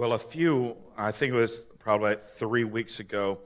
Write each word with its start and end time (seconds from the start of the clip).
Well, 0.00 0.14
a 0.14 0.18
few, 0.18 0.78
I 0.96 1.12
think 1.12 1.34
it 1.34 1.36
was 1.36 1.60
probably 1.78 2.14
three 2.14 2.64
weeks 2.64 3.00
ago 3.00 3.40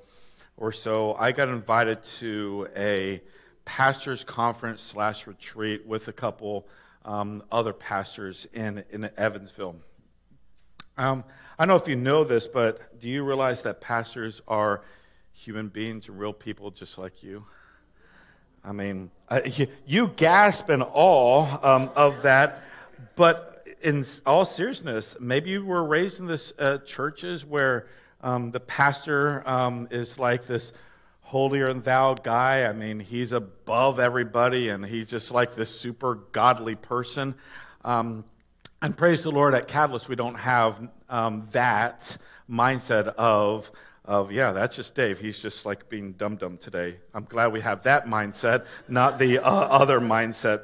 or 0.57 0.71
so, 0.71 1.17
I 1.19 1.33
got 1.33 1.49
invited 1.49 2.04
to 2.21 2.69
a 2.77 3.23
pastors' 3.65 4.23
conference 4.23 4.80
slash 4.80 5.27
retreat 5.27 5.85
with 5.85 6.06
a 6.06 6.12
couple 6.12 6.69
um, 7.04 7.43
other 7.51 7.72
pastors 7.72 8.46
in, 8.53 8.85
in 8.90 9.11
Evansville. 9.17 9.75
Um, 10.96 11.25
I 11.59 11.67
don't 11.67 11.77
know 11.77 11.82
if 11.82 11.88
you 11.88 11.96
know 11.96 12.22
this, 12.22 12.46
but 12.46 13.00
do 13.00 13.09
you 13.09 13.25
realize 13.25 13.62
that 13.62 13.80
pastors 13.80 14.41
are 14.46 14.84
human 15.32 15.66
beings 15.66 16.07
and 16.07 16.21
real 16.21 16.32
people 16.32 16.71
just 16.71 16.98
like 16.98 17.25
you? 17.25 17.46
I 18.64 18.71
mean, 18.71 19.11
uh, 19.29 19.41
you, 19.45 19.66
you, 19.89 20.07
gasp 20.07 20.71
in 20.71 20.82
awe 20.82 21.59
um, 21.64 21.91
of 21.96 22.23
that, 22.23 22.62
but 23.16 23.54
in 23.85 24.03
all 24.25 24.46
seriousness, 24.46 25.17
maybe 25.21 25.50
you 25.50 25.64
were 25.64 25.85
raised 25.85 26.19
in 26.19 26.27
this 26.27 26.55
uh, 26.59 26.79
churches 26.79 27.45
where 27.45 27.87
um, 28.22 28.50
the 28.50 28.58
pastor 28.58 29.46
um, 29.46 29.86
is 29.91 30.18
like 30.18 30.46
this 30.46 30.72
holier 31.21 31.68
than 31.68 31.82
thou 31.82 32.14
guy. 32.14 32.64
I 32.64 32.72
mean, 32.72 32.98
he's 32.98 33.33
above 33.33 34.00
everybody 34.00 34.70
and 34.70 34.86
he's 34.86 35.11
just 35.11 35.31
like 35.31 35.55
this 35.55 35.69
super 35.69 36.14
godly 36.33 36.77
person. 36.77 37.34
Um, 37.84 38.25
and 38.81 38.97
praise 38.97 39.22
the 39.22 39.31
Lord, 39.31 39.55
at 39.55 39.69
Catalyst, 39.69 40.08
we 40.08 40.16
don't 40.16 40.39
have 40.39 40.89
um, 41.11 41.47
that 41.53 42.16
mindset 42.48 43.08
of, 43.08 43.70
of, 44.06 44.33
yeah, 44.33 44.53
that's 44.53 44.77
just 44.77 44.94
Dave. 44.94 45.20
He's 45.20 45.41
just 45.42 45.66
like 45.66 45.91
being 45.91 46.12
dum 46.12 46.36
dum 46.36 46.56
today. 46.56 47.00
I'm 47.12 47.25
glad 47.25 47.53
we 47.53 47.61
have 47.61 47.83
that 47.83 48.06
mindset, 48.06 48.64
not 48.89 49.19
the 49.19 49.41
uh, 49.41 49.50
other 49.50 50.00
mindset. 50.00 50.62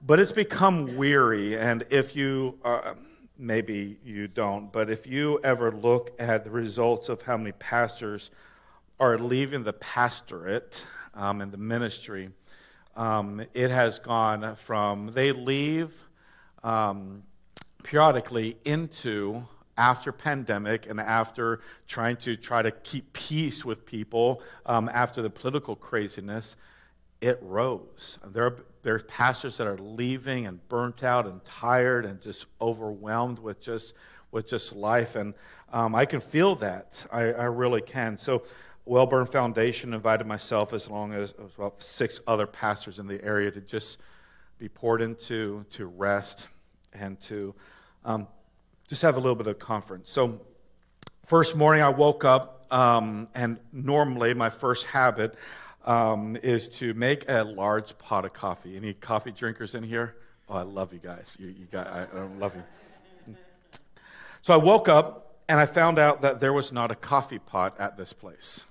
But 0.00 0.20
it's 0.20 0.32
become 0.32 0.96
weary, 0.96 1.58
and 1.58 1.84
if 1.90 2.14
you, 2.14 2.58
uh, 2.64 2.94
maybe 3.36 3.98
you 4.04 4.28
don't, 4.28 4.72
but 4.72 4.88
if 4.88 5.08
you 5.08 5.40
ever 5.42 5.72
look 5.72 6.12
at 6.20 6.44
the 6.44 6.50
results 6.50 7.08
of 7.08 7.22
how 7.22 7.36
many 7.36 7.50
pastors 7.52 8.30
are 9.00 9.18
leaving 9.18 9.64
the 9.64 9.72
pastorate 9.72 10.86
um, 11.14 11.40
and 11.40 11.50
the 11.50 11.58
ministry, 11.58 12.30
um, 12.94 13.44
it 13.52 13.70
has 13.70 13.98
gone 13.98 14.54
from 14.54 15.14
they 15.14 15.32
leave 15.32 16.04
um, 16.62 17.24
periodically 17.82 18.56
into 18.64 19.46
after 19.76 20.12
pandemic 20.12 20.88
and 20.88 21.00
after 21.00 21.60
trying 21.88 22.16
to 22.16 22.36
try 22.36 22.62
to 22.62 22.70
keep 22.70 23.12
peace 23.12 23.64
with 23.64 23.84
people 23.84 24.42
um, 24.64 24.88
after 24.92 25.22
the 25.22 25.30
political 25.30 25.74
craziness, 25.74 26.56
it 27.20 27.38
rose. 27.42 28.18
There 28.24 28.56
there's 28.88 29.02
pastors 29.02 29.58
that 29.58 29.66
are 29.66 29.76
leaving 29.76 30.46
and 30.46 30.66
burnt 30.70 31.04
out 31.04 31.26
and 31.26 31.44
tired 31.44 32.06
and 32.06 32.22
just 32.22 32.46
overwhelmed 32.58 33.38
with 33.38 33.60
just 33.60 33.92
with 34.30 34.48
just 34.48 34.74
life. 34.74 35.14
And 35.14 35.34
um, 35.70 35.94
I 35.94 36.06
can 36.06 36.20
feel 36.20 36.54
that. 36.54 37.04
I, 37.12 37.24
I 37.24 37.44
really 37.44 37.82
can. 37.82 38.16
So, 38.16 38.44
Welborn 38.88 39.30
Foundation 39.30 39.92
invited 39.92 40.26
myself, 40.26 40.72
as 40.72 40.88
long 40.88 41.12
as, 41.12 41.34
as 41.44 41.58
well, 41.58 41.74
six 41.76 42.18
other 42.26 42.46
pastors 42.46 42.98
in 42.98 43.06
the 43.06 43.22
area, 43.22 43.50
to 43.50 43.60
just 43.60 43.98
be 44.56 44.70
poured 44.70 45.02
into, 45.02 45.66
to 45.72 45.84
rest, 45.84 46.48
and 46.94 47.20
to 47.20 47.54
um, 48.06 48.26
just 48.88 49.02
have 49.02 49.18
a 49.18 49.20
little 49.20 49.36
bit 49.36 49.48
of 49.48 49.58
conference. 49.58 50.10
So, 50.10 50.40
first 51.26 51.54
morning 51.58 51.82
I 51.82 51.90
woke 51.90 52.24
up, 52.24 52.64
um, 52.72 53.28
and 53.34 53.58
normally 53.70 54.32
my 54.32 54.48
first 54.48 54.86
habit 54.86 55.34
um, 55.88 56.36
is 56.42 56.68
to 56.68 56.92
make 56.92 57.24
a 57.28 57.42
large 57.42 57.96
pot 57.96 58.26
of 58.26 58.34
coffee. 58.34 58.76
Any 58.76 58.92
coffee 58.92 59.32
drinkers 59.32 59.74
in 59.74 59.82
here? 59.82 60.14
Oh, 60.48 60.56
I 60.56 60.62
love 60.62 60.92
you 60.92 60.98
guys. 60.98 61.36
You, 61.40 61.48
you 61.48 61.64
got, 61.72 61.86
I, 61.86 62.06
I 62.14 62.22
love 62.38 62.54
you. 62.54 63.34
So 64.42 64.52
I 64.52 64.58
woke 64.58 64.88
up 64.88 65.38
and 65.48 65.58
I 65.58 65.64
found 65.64 65.98
out 65.98 66.20
that 66.20 66.40
there 66.40 66.52
was 66.52 66.72
not 66.72 66.90
a 66.90 66.94
coffee 66.94 67.38
pot 67.38 67.74
at 67.78 67.96
this 67.96 68.12
place. 68.12 68.66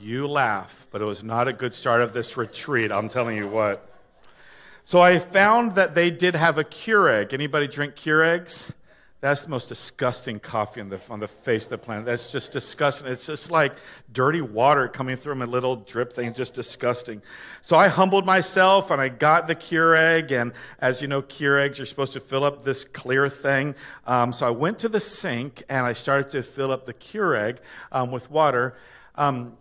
You 0.00 0.26
laugh, 0.26 0.88
but 0.90 1.00
it 1.00 1.04
was 1.04 1.22
not 1.22 1.46
a 1.46 1.52
good 1.52 1.72
start 1.72 2.02
of 2.02 2.12
this 2.12 2.36
retreat, 2.36 2.90
I'm 2.90 3.08
telling 3.08 3.36
you 3.36 3.46
what. 3.46 3.88
So 4.84 5.00
I 5.00 5.18
found 5.18 5.76
that 5.76 5.94
they 5.94 6.10
did 6.10 6.34
have 6.34 6.58
a 6.58 6.64
Keurig. 6.64 7.32
Anybody 7.32 7.68
drink 7.68 7.94
Keurigs? 7.94 8.72
That's 9.22 9.42
the 9.42 9.50
most 9.50 9.68
disgusting 9.68 10.40
coffee 10.40 10.80
on 10.80 10.88
the, 10.88 11.00
on 11.08 11.20
the 11.20 11.28
face 11.28 11.62
of 11.62 11.70
the 11.70 11.78
planet. 11.78 12.06
That's 12.06 12.32
just 12.32 12.50
disgusting. 12.50 13.06
It's 13.06 13.24
just 13.24 13.52
like 13.52 13.72
dirty 14.12 14.40
water 14.40 14.88
coming 14.88 15.14
through 15.14 15.36
my 15.36 15.44
little 15.44 15.76
drip 15.76 16.12
thing, 16.12 16.34
just 16.34 16.54
disgusting. 16.54 17.22
So 17.62 17.76
I 17.76 17.86
humbled 17.86 18.26
myself 18.26 18.90
and 18.90 19.00
I 19.00 19.08
got 19.08 19.46
the 19.46 19.54
Keurig. 19.54 20.32
And 20.32 20.52
as 20.80 21.00
you 21.00 21.06
know, 21.06 21.22
Keurigs, 21.22 21.78
you're 21.78 21.86
supposed 21.86 22.14
to 22.14 22.20
fill 22.20 22.42
up 22.42 22.64
this 22.64 22.84
clear 22.84 23.28
thing. 23.28 23.76
Um, 24.08 24.32
so 24.32 24.44
I 24.44 24.50
went 24.50 24.80
to 24.80 24.88
the 24.88 24.98
sink 24.98 25.62
and 25.68 25.86
I 25.86 25.92
started 25.92 26.30
to 26.30 26.42
fill 26.42 26.72
up 26.72 26.84
the 26.84 26.94
Keurig 26.94 27.58
um, 27.92 28.10
with 28.10 28.28
water. 28.28 28.74
Um, 29.14 29.56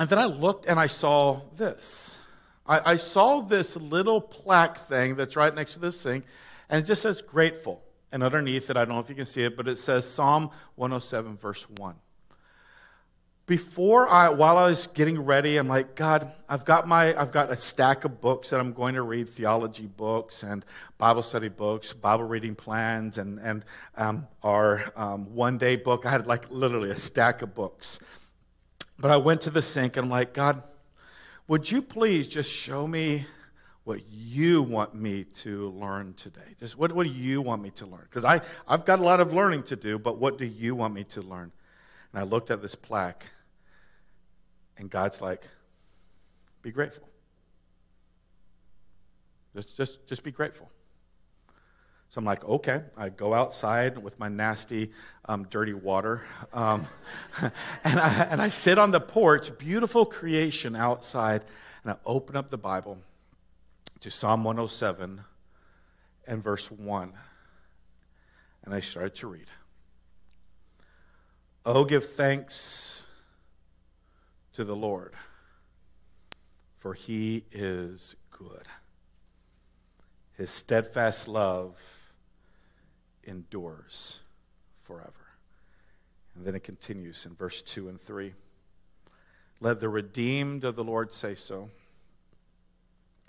and 0.00 0.08
then 0.08 0.18
I 0.18 0.24
looked 0.24 0.66
and 0.66 0.80
I 0.80 0.88
saw 0.88 1.42
this. 1.54 2.18
I, 2.66 2.94
I 2.94 2.96
saw 2.96 3.40
this 3.40 3.76
little 3.76 4.20
plaque 4.20 4.78
thing 4.78 5.14
that's 5.14 5.36
right 5.36 5.54
next 5.54 5.74
to 5.74 5.78
the 5.78 5.92
sink, 5.92 6.24
and 6.68 6.82
it 6.82 6.88
just 6.88 7.02
says 7.02 7.22
grateful. 7.22 7.84
And 8.16 8.22
underneath 8.22 8.70
it, 8.70 8.78
I 8.78 8.86
don't 8.86 8.94
know 8.94 9.00
if 9.00 9.10
you 9.10 9.14
can 9.14 9.26
see 9.26 9.42
it, 9.42 9.58
but 9.58 9.68
it 9.68 9.78
says 9.78 10.08
Psalm 10.08 10.48
107, 10.76 11.36
verse 11.36 11.68
1. 11.76 11.96
Before 13.44 14.08
I, 14.08 14.30
while 14.30 14.56
I 14.56 14.68
was 14.68 14.86
getting 14.86 15.20
ready, 15.20 15.58
I'm 15.58 15.68
like, 15.68 15.96
God, 15.96 16.32
I've 16.48 16.64
got 16.64 16.88
my, 16.88 17.14
I've 17.14 17.30
got 17.30 17.50
a 17.50 17.56
stack 17.56 18.06
of 18.06 18.22
books 18.22 18.48
that 18.48 18.58
I'm 18.58 18.72
going 18.72 18.94
to 18.94 19.02
read, 19.02 19.28
theology 19.28 19.84
books 19.84 20.42
and 20.42 20.64
Bible 20.96 21.20
study 21.20 21.50
books, 21.50 21.92
Bible 21.92 22.24
reading 22.24 22.54
plans, 22.54 23.18
and 23.18 23.38
and 23.38 23.66
um, 23.98 24.28
our 24.42 24.90
um, 24.96 25.34
one 25.34 25.58
day 25.58 25.76
book. 25.76 26.06
I 26.06 26.10
had 26.10 26.26
like 26.26 26.50
literally 26.50 26.88
a 26.88 26.96
stack 26.96 27.42
of 27.42 27.54
books. 27.54 27.98
But 28.98 29.10
I 29.10 29.18
went 29.18 29.42
to 29.42 29.50
the 29.50 29.60
sink 29.60 29.98
and 29.98 30.06
I'm 30.06 30.10
like, 30.10 30.32
God, 30.32 30.62
would 31.48 31.70
you 31.70 31.82
please 31.82 32.28
just 32.28 32.50
show 32.50 32.86
me 32.86 33.26
what 33.86 34.00
you 34.10 34.62
want 34.62 34.96
me 34.96 35.22
to 35.22 35.70
learn 35.70 36.12
today. 36.14 36.56
Just 36.58 36.76
what, 36.76 36.90
what 36.90 37.06
do 37.06 37.12
you 37.12 37.40
want 37.40 37.62
me 37.62 37.70
to 37.70 37.86
learn? 37.86 38.02
Because 38.10 38.24
I've 38.24 38.84
got 38.84 38.98
a 38.98 39.02
lot 39.04 39.20
of 39.20 39.32
learning 39.32 39.62
to 39.64 39.76
do, 39.76 39.96
but 39.96 40.18
what 40.18 40.38
do 40.38 40.44
you 40.44 40.74
want 40.74 40.92
me 40.92 41.04
to 41.04 41.22
learn? 41.22 41.52
And 42.12 42.20
I 42.20 42.24
looked 42.24 42.50
at 42.50 42.60
this 42.60 42.74
plaque, 42.74 43.26
and 44.76 44.90
God's 44.90 45.20
like, 45.20 45.46
be 46.62 46.72
grateful. 46.72 47.08
Just, 49.54 49.76
just, 49.76 50.04
just 50.08 50.24
be 50.24 50.32
grateful. 50.32 50.68
So 52.08 52.18
I'm 52.18 52.24
like, 52.24 52.44
okay. 52.44 52.82
I 52.96 53.08
go 53.08 53.34
outside 53.34 53.98
with 53.98 54.18
my 54.18 54.28
nasty, 54.28 54.90
um, 55.26 55.46
dirty 55.48 55.74
water. 55.74 56.24
Um, 56.52 56.88
and, 57.84 58.00
I, 58.00 58.26
and 58.32 58.42
I 58.42 58.48
sit 58.48 58.80
on 58.80 58.90
the 58.90 59.00
porch, 59.00 59.56
beautiful 59.58 60.04
creation 60.04 60.74
outside, 60.74 61.44
and 61.84 61.92
I 61.92 61.96
open 62.04 62.34
up 62.34 62.50
the 62.50 62.58
Bible 62.58 62.98
to 64.00 64.10
Psalm 64.10 64.44
107 64.44 65.22
and 66.26 66.42
verse 66.42 66.70
1. 66.70 67.12
And 68.64 68.74
I 68.74 68.80
started 68.80 69.14
to 69.16 69.28
read. 69.28 69.50
Oh, 71.64 71.84
give 71.84 72.08
thanks 72.08 73.06
to 74.52 74.64
the 74.64 74.76
Lord, 74.76 75.14
for 76.78 76.94
he 76.94 77.44
is 77.50 78.16
good. 78.30 78.66
His 80.32 80.50
steadfast 80.50 81.26
love 81.26 82.12
endures 83.24 84.20
forever. 84.82 85.12
And 86.34 86.44
then 86.44 86.54
it 86.54 86.62
continues 86.62 87.24
in 87.26 87.34
verse 87.34 87.62
2 87.62 87.88
and 87.88 88.00
3. 88.00 88.34
Let 89.60 89.80
the 89.80 89.88
redeemed 89.88 90.64
of 90.64 90.76
the 90.76 90.84
Lord 90.84 91.12
say 91.12 91.34
so 91.34 91.70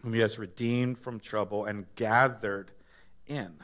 whom 0.01 0.13
he 0.13 0.19
has 0.19 0.39
redeemed 0.39 0.97
from 0.97 1.19
trouble 1.19 1.65
and 1.65 1.85
gathered 1.95 2.71
in 3.25 3.55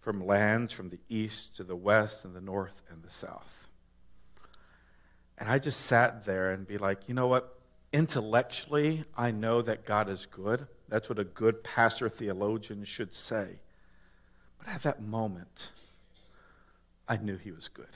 from 0.00 0.26
lands 0.26 0.72
from 0.72 0.88
the 0.88 0.98
east 1.08 1.56
to 1.56 1.64
the 1.64 1.76
west 1.76 2.24
and 2.24 2.34
the 2.34 2.40
north 2.40 2.82
and 2.90 3.04
the 3.04 3.10
south. 3.10 3.68
And 5.38 5.48
I 5.48 5.58
just 5.58 5.80
sat 5.80 6.24
there 6.24 6.50
and 6.50 6.66
be 6.66 6.76
like, 6.76 7.08
you 7.08 7.14
know 7.14 7.28
what? 7.28 7.58
Intellectually, 7.92 9.04
I 9.16 9.30
know 9.30 9.62
that 9.62 9.84
God 9.84 10.08
is 10.08 10.26
good. 10.26 10.66
That's 10.88 11.08
what 11.08 11.18
a 11.18 11.24
good 11.24 11.62
pastor 11.62 12.08
theologian 12.08 12.84
should 12.84 13.14
say. 13.14 13.60
But 14.58 14.68
at 14.74 14.82
that 14.82 15.00
moment, 15.00 15.70
I 17.08 17.16
knew 17.16 17.36
he 17.36 17.52
was 17.52 17.68
good. 17.68 17.86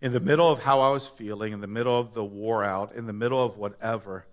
In 0.00 0.12
the 0.12 0.20
middle 0.20 0.50
of 0.50 0.60
how 0.60 0.80
I 0.80 0.90
was 0.90 1.08
feeling, 1.08 1.52
in 1.52 1.60
the 1.60 1.66
middle 1.66 1.98
of 1.98 2.14
the 2.14 2.24
war 2.24 2.64
out, 2.64 2.94
in 2.94 3.06
the 3.06 3.12
middle 3.12 3.42
of 3.42 3.58
whatever, 3.58 4.26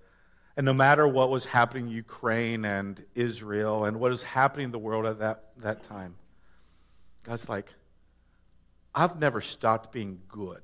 and 0.58 0.66
no 0.66 0.74
matter 0.74 1.08
what 1.08 1.30
was 1.30 1.46
happening 1.46 1.88
in 1.88 1.92
Ukraine 1.92 2.64
and 2.64 3.04
Israel 3.14 3.86
and 3.86 4.00
what 4.00 4.12
was 4.12 4.24
happening 4.24 4.66
in 4.66 4.72
the 4.72 4.80
world 4.80 5.06
at 5.06 5.20
that, 5.20 5.44
that 5.58 5.84
time, 5.84 6.16
God's 7.24 7.50
like, 7.50 7.74
I've 8.94 9.20
never 9.20 9.42
stopped 9.42 9.92
being 9.92 10.22
good. 10.30 10.62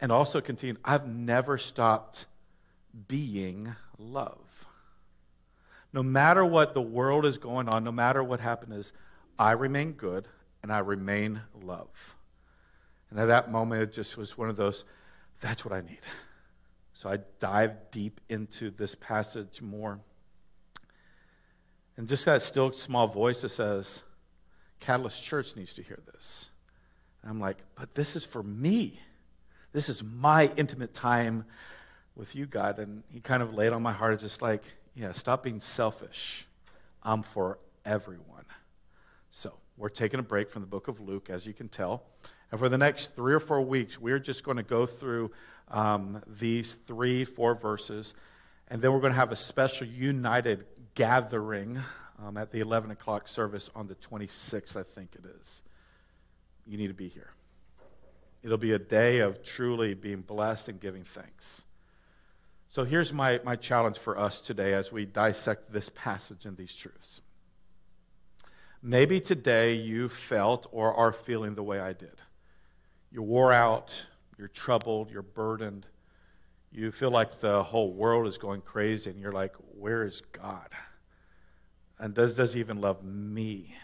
And 0.00 0.10
also 0.10 0.40
continued, 0.40 0.80
I've 0.84 1.06
never 1.06 1.56
stopped 1.56 2.26
being 3.08 3.74
love. 3.98 4.66
no 5.92 6.02
matter 6.02 6.44
what 6.44 6.74
the 6.74 6.82
world 6.82 7.24
is 7.24 7.38
going 7.38 7.68
on, 7.68 7.84
no 7.84 7.92
matter 7.92 8.22
what 8.22 8.40
happened, 8.40 8.72
is 8.72 8.92
I 9.38 9.52
remain 9.52 9.92
good 9.92 10.26
and 10.62 10.72
I 10.72 10.80
remain 10.80 11.42
love. 11.62 12.16
And 13.10 13.20
at 13.20 13.26
that 13.26 13.52
moment, 13.52 13.82
it 13.82 13.92
just 13.92 14.16
was 14.16 14.36
one 14.36 14.48
of 14.48 14.56
those, 14.56 14.84
that's 15.40 15.64
what 15.64 15.72
I 15.72 15.80
need. 15.82 16.00
So 16.94 17.10
I 17.10 17.18
dive 17.40 17.90
deep 17.90 18.20
into 18.28 18.70
this 18.70 18.94
passage 18.94 19.60
more. 19.60 20.00
And 21.96 22.08
just 22.08 22.24
that 22.24 22.42
still 22.42 22.72
small 22.72 23.08
voice 23.08 23.42
that 23.42 23.50
says, 23.50 24.04
Catalyst 24.80 25.22
Church 25.22 25.56
needs 25.56 25.72
to 25.74 25.82
hear 25.82 26.00
this. 26.12 26.50
And 27.22 27.30
I'm 27.30 27.40
like, 27.40 27.58
but 27.74 27.94
this 27.94 28.16
is 28.16 28.24
for 28.24 28.42
me. 28.42 29.00
This 29.72 29.88
is 29.88 30.04
my 30.04 30.50
intimate 30.56 30.94
time 30.94 31.44
with 32.14 32.36
you, 32.36 32.46
God. 32.46 32.78
And 32.78 33.02
he 33.12 33.20
kind 33.20 33.42
of 33.42 33.54
laid 33.54 33.72
on 33.72 33.82
my 33.82 33.92
heart, 33.92 34.20
just 34.20 34.40
like, 34.40 34.62
yeah, 34.94 35.12
stop 35.12 35.42
being 35.42 35.60
selfish. 35.60 36.46
I'm 37.02 37.22
for 37.22 37.58
everyone. 37.84 38.44
So 39.30 39.54
we're 39.76 39.88
taking 39.88 40.20
a 40.20 40.22
break 40.22 40.48
from 40.48 40.62
the 40.62 40.68
book 40.68 40.86
of 40.86 41.00
Luke, 41.00 41.28
as 41.28 41.44
you 41.44 41.52
can 41.52 41.68
tell. 41.68 42.04
And 42.52 42.60
for 42.60 42.68
the 42.68 42.78
next 42.78 43.16
three 43.16 43.34
or 43.34 43.40
four 43.40 43.60
weeks, 43.60 44.00
we're 44.00 44.20
just 44.20 44.44
going 44.44 44.58
to 44.58 44.62
go 44.62 44.86
through 44.86 45.32
um, 45.74 46.22
these 46.26 46.74
three, 46.74 47.24
four 47.24 47.54
verses. 47.54 48.14
And 48.68 48.80
then 48.80 48.92
we're 48.92 49.00
going 49.00 49.12
to 49.12 49.18
have 49.18 49.32
a 49.32 49.36
special 49.36 49.86
united 49.86 50.64
gathering 50.94 51.80
um, 52.24 52.36
at 52.36 52.52
the 52.52 52.60
11 52.60 52.92
o'clock 52.92 53.28
service 53.28 53.68
on 53.74 53.88
the 53.88 53.96
26th, 53.96 54.76
I 54.76 54.84
think 54.84 55.16
it 55.16 55.26
is. 55.40 55.62
You 56.64 56.78
need 56.78 56.86
to 56.86 56.94
be 56.94 57.08
here. 57.08 57.32
It'll 58.42 58.56
be 58.56 58.72
a 58.72 58.78
day 58.78 59.18
of 59.18 59.42
truly 59.42 59.94
being 59.94 60.20
blessed 60.20 60.68
and 60.68 60.80
giving 60.80 61.02
thanks. 61.02 61.64
So 62.68 62.84
here's 62.84 63.12
my, 63.12 63.40
my 63.44 63.56
challenge 63.56 63.98
for 63.98 64.18
us 64.18 64.40
today 64.40 64.74
as 64.74 64.92
we 64.92 65.04
dissect 65.04 65.72
this 65.72 65.90
passage 65.90 66.46
and 66.46 66.56
these 66.56 66.74
truths. 66.74 67.20
Maybe 68.82 69.20
today 69.20 69.74
you 69.74 70.08
felt 70.08 70.66
or 70.70 70.94
are 70.94 71.12
feeling 71.12 71.54
the 71.54 71.62
way 71.62 71.80
I 71.80 71.94
did. 71.94 72.20
You're 73.10 73.22
wore 73.22 73.52
out, 73.52 74.06
you're 74.38 74.48
troubled, 74.48 75.10
you're 75.10 75.22
burdened. 75.22 75.86
You 76.72 76.90
feel 76.90 77.10
like 77.10 77.40
the 77.40 77.62
whole 77.62 77.92
world 77.92 78.26
is 78.26 78.36
going 78.38 78.62
crazy, 78.62 79.10
and 79.10 79.20
you're 79.20 79.32
like, 79.32 79.54
Where 79.78 80.04
is 80.04 80.20
God? 80.20 80.68
And 81.98 82.14
does, 82.14 82.36
does 82.36 82.54
he 82.54 82.60
even 82.60 82.80
love 82.80 83.04
me? 83.04 83.76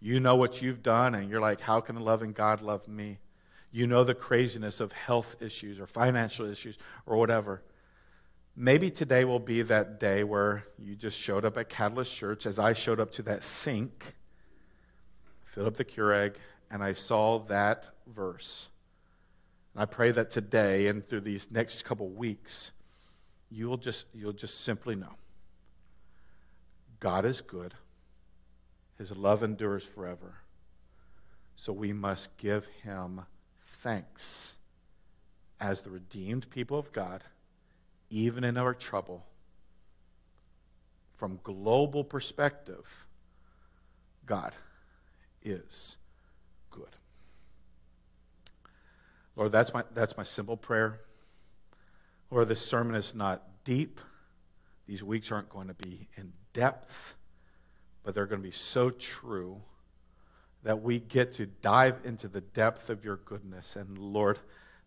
You 0.00 0.18
know 0.18 0.34
what 0.34 0.62
you've 0.62 0.82
done, 0.82 1.14
and 1.14 1.28
you're 1.28 1.40
like, 1.40 1.60
How 1.60 1.80
can 1.80 1.96
a 1.96 2.02
loving 2.02 2.32
God 2.32 2.62
love 2.62 2.88
me? 2.88 3.18
you 3.72 3.86
know 3.86 4.04
the 4.04 4.14
craziness 4.14 4.78
of 4.80 4.92
health 4.92 5.36
issues 5.40 5.80
or 5.80 5.86
financial 5.86 6.46
issues 6.46 6.76
or 7.06 7.16
whatever. 7.16 7.62
Maybe 8.54 8.90
today 8.90 9.24
will 9.24 9.40
be 9.40 9.62
that 9.62 9.98
day 9.98 10.22
where 10.22 10.64
you 10.78 10.94
just 10.94 11.18
showed 11.18 11.46
up 11.46 11.56
at 11.56 11.70
Catalyst 11.70 12.14
Church 12.14 12.44
as 12.44 12.58
I 12.58 12.74
showed 12.74 13.00
up 13.00 13.10
to 13.12 13.22
that 13.22 13.42
sink, 13.42 14.14
filled 15.42 15.68
up 15.68 15.76
the 15.78 15.86
Keurig, 15.86 16.36
and 16.70 16.84
I 16.84 16.92
saw 16.92 17.38
that 17.38 17.88
verse. 18.06 18.68
And 19.74 19.82
I 19.82 19.86
pray 19.86 20.10
that 20.10 20.30
today 20.30 20.86
and 20.86 21.06
through 21.06 21.20
these 21.20 21.50
next 21.50 21.82
couple 21.82 22.08
weeks, 22.08 22.72
you 23.50 23.68
will 23.68 23.78
just, 23.78 24.06
you'll 24.12 24.32
just 24.32 24.60
simply 24.60 24.94
know 24.94 25.14
God 27.00 27.24
is 27.24 27.40
good, 27.40 27.74
His 28.98 29.16
love 29.16 29.42
endures 29.42 29.84
forever. 29.84 30.36
So 31.56 31.72
we 31.72 31.92
must 31.92 32.36
give 32.36 32.66
Him 32.82 33.22
thanks 33.60 34.56
as 35.60 35.80
the 35.80 35.90
redeemed 35.90 36.50
people 36.50 36.78
of 36.78 36.92
God, 36.92 37.24
even 38.10 38.44
in 38.44 38.56
our 38.56 38.74
trouble. 38.74 39.26
From 41.16 41.38
global 41.42 42.02
perspective, 42.02 43.06
God 44.26 44.54
is 45.42 45.96
good. 46.70 46.96
Lord, 49.36 49.52
that's 49.52 49.72
my, 49.72 49.82
that's 49.94 50.16
my 50.16 50.22
simple 50.22 50.56
prayer. 50.56 51.00
Lord, 52.30 52.48
this 52.48 52.64
sermon 52.64 52.94
is 52.94 53.14
not 53.14 53.42
deep. 53.64 54.00
These 54.86 55.02
weeks 55.02 55.30
aren't 55.30 55.48
going 55.48 55.68
to 55.68 55.74
be 55.74 56.08
in 56.16 56.32
depth, 56.52 57.14
but 58.02 58.14
they're 58.14 58.26
going 58.26 58.40
to 58.40 58.48
be 58.48 58.52
so 58.52 58.90
true 58.90 59.62
that 60.62 60.82
we 60.82 61.00
get 61.00 61.32
to 61.34 61.46
dive 61.46 62.00
into 62.04 62.28
the 62.28 62.40
depth 62.40 62.90
of 62.90 63.04
your 63.04 63.16
goodness. 63.16 63.76
And 63.76 63.98
Lord, 63.98 64.38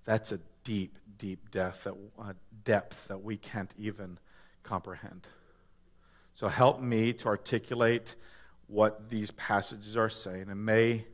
that's 0.05 0.31
a 0.31 0.39
deep, 0.63 0.97
deep 1.17 1.51
depth 1.51 1.83
that, 1.85 1.95
uh, 2.19 2.33
depth 2.63 3.07
that 3.07 3.23
we 3.23 3.37
can't 3.37 3.73
even 3.77 4.19
comprehend. 4.63 5.27
So 6.33 6.47
help 6.49 6.81
me 6.81 7.13
to 7.13 7.27
articulate 7.27 8.15
what 8.67 9.09
these 9.09 9.31
passages 9.31 9.95
are 9.95 10.09
saying, 10.09 10.49
and 10.49 10.65
may 10.65 11.05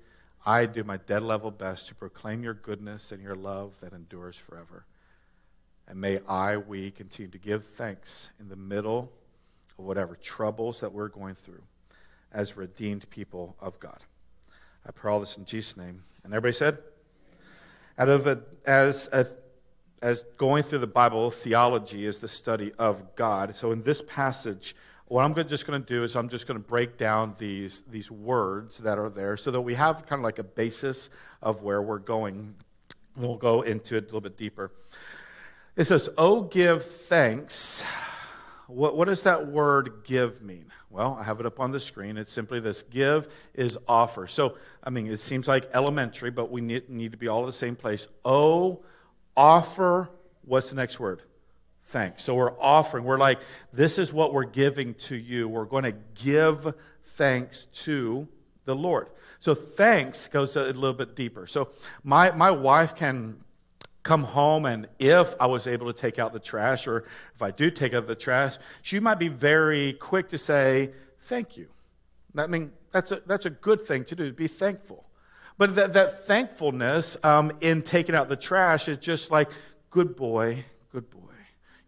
I 0.45 0.65
do 0.65 0.83
my 0.83 0.97
dead 0.97 1.23
level 1.23 1.51
best 1.51 1.87
to 1.87 1.95
proclaim 1.95 2.43
your 2.43 2.53
goodness 2.53 3.11
and 3.11 3.21
your 3.21 3.35
love 3.35 3.79
that 3.81 3.93
endures 3.93 4.35
forever. 4.35 4.85
And 5.87 5.99
may 5.99 6.19
I, 6.27 6.57
we, 6.57 6.89
continue 6.89 7.31
to 7.31 7.37
give 7.37 7.65
thanks 7.65 8.31
in 8.39 8.49
the 8.49 8.55
middle 8.55 9.11
of 9.77 9.85
whatever 9.85 10.15
troubles 10.15 10.79
that 10.79 10.93
we're 10.93 11.09
going 11.09 11.35
through 11.35 11.63
as 12.31 12.57
redeemed 12.57 13.09
people 13.09 13.55
of 13.59 13.79
God. 13.79 13.99
I 14.87 14.91
pray 14.91 15.11
all 15.11 15.19
this 15.19 15.37
in 15.37 15.45
Jesus' 15.45 15.77
name. 15.77 16.03
And 16.23 16.33
everybody 16.33 16.53
said? 16.53 16.79
Out 17.97 18.09
of 18.09 18.25
a, 18.25 18.41
as, 18.65 19.07
as, 19.09 19.33
as 20.01 20.23
going 20.37 20.63
through 20.63 20.79
the 20.79 20.87
Bible, 20.87 21.29
theology 21.29 22.05
is 22.05 22.19
the 22.19 22.27
study 22.27 22.71
of 22.79 23.15
God. 23.15 23.55
So 23.55 23.71
in 23.71 23.83
this 23.83 24.01
passage, 24.01 24.75
what 25.11 25.25
I'm 25.25 25.35
just 25.45 25.67
going 25.67 25.81
to 25.81 25.85
do 25.85 26.05
is 26.05 26.15
I'm 26.15 26.29
just 26.29 26.47
going 26.47 26.57
to 26.57 26.65
break 26.65 26.95
down 26.95 27.35
these, 27.37 27.81
these 27.81 28.09
words 28.09 28.77
that 28.77 28.97
are 28.97 29.09
there 29.09 29.35
so 29.35 29.51
that 29.51 29.59
we 29.59 29.73
have 29.73 30.05
kind 30.05 30.21
of 30.21 30.23
like 30.23 30.39
a 30.39 30.43
basis 30.43 31.09
of 31.41 31.63
where 31.63 31.81
we're 31.81 31.99
going. 31.99 32.55
We'll 33.17 33.35
go 33.35 33.61
into 33.61 33.97
it 33.97 34.03
a 34.03 34.05
little 34.05 34.21
bit 34.21 34.37
deeper. 34.37 34.71
It 35.75 35.83
says, 35.83 36.07
Oh, 36.17 36.43
give 36.43 36.85
thanks. 36.85 37.83
What, 38.67 38.95
what 38.95 39.09
does 39.09 39.23
that 39.23 39.47
word 39.47 40.05
give 40.05 40.41
mean? 40.41 40.71
Well, 40.89 41.17
I 41.19 41.23
have 41.23 41.41
it 41.41 41.45
up 41.45 41.59
on 41.59 41.73
the 41.73 41.81
screen. 41.81 42.15
It's 42.15 42.31
simply 42.31 42.61
this 42.61 42.81
give 42.81 43.27
is 43.53 43.77
offer. 43.89 44.27
So, 44.27 44.55
I 44.81 44.91
mean, 44.91 45.07
it 45.07 45.19
seems 45.19 45.45
like 45.45 45.69
elementary, 45.73 46.31
but 46.31 46.49
we 46.49 46.61
need, 46.61 46.89
need 46.89 47.11
to 47.11 47.17
be 47.17 47.27
all 47.27 47.41
in 47.41 47.47
the 47.47 47.51
same 47.51 47.75
place. 47.75 48.07
Oh, 48.23 48.81
offer, 49.35 50.09
what's 50.45 50.69
the 50.69 50.77
next 50.77 51.01
word? 51.01 51.23
Thanks. 51.91 52.23
So 52.23 52.35
we're 52.35 52.57
offering. 52.57 53.03
We're 53.03 53.17
like, 53.17 53.41
this 53.73 53.99
is 53.99 54.13
what 54.13 54.33
we're 54.33 54.45
giving 54.45 54.93
to 54.93 55.15
you. 55.17 55.49
We're 55.49 55.65
going 55.65 55.83
to 55.83 55.93
give 56.15 56.73
thanks 57.03 57.65
to 57.83 58.29
the 58.63 58.73
Lord. 58.73 59.09
So 59.41 59.53
thanks 59.53 60.29
goes 60.29 60.55
a 60.55 60.63
little 60.67 60.93
bit 60.93 61.17
deeper. 61.17 61.47
So 61.47 61.69
my, 62.01 62.31
my 62.31 62.49
wife 62.49 62.95
can 62.95 63.43
come 64.03 64.23
home 64.23 64.65
and 64.65 64.87
if 64.99 65.35
I 65.37 65.47
was 65.47 65.67
able 65.67 65.91
to 65.91 65.93
take 65.93 66.17
out 66.17 66.31
the 66.31 66.39
trash, 66.39 66.87
or 66.87 67.03
if 67.35 67.41
I 67.41 67.51
do 67.51 67.69
take 67.69 67.93
out 67.93 68.07
the 68.07 68.15
trash, 68.15 68.57
she 68.81 69.01
might 69.01 69.19
be 69.19 69.27
very 69.27 69.91
quick 69.91 70.29
to 70.29 70.37
say, 70.37 70.91
Thank 71.19 71.57
you. 71.57 71.67
I 72.37 72.47
mean, 72.47 72.71
that's 72.93 73.11
a, 73.11 73.21
that's 73.25 73.45
a 73.45 73.49
good 73.49 73.81
thing 73.81 74.05
to 74.05 74.15
do, 74.15 74.27
to 74.27 74.33
be 74.33 74.47
thankful. 74.47 75.09
But 75.57 75.75
that, 75.75 75.91
that 75.91 76.25
thankfulness 76.25 77.17
um, 77.21 77.51
in 77.59 77.81
taking 77.81 78.15
out 78.15 78.29
the 78.29 78.37
trash 78.37 78.87
is 78.87 78.97
just 78.97 79.29
like, 79.29 79.51
Good 79.89 80.15
boy, 80.15 80.63
good 80.93 81.09
boy. 81.09 81.20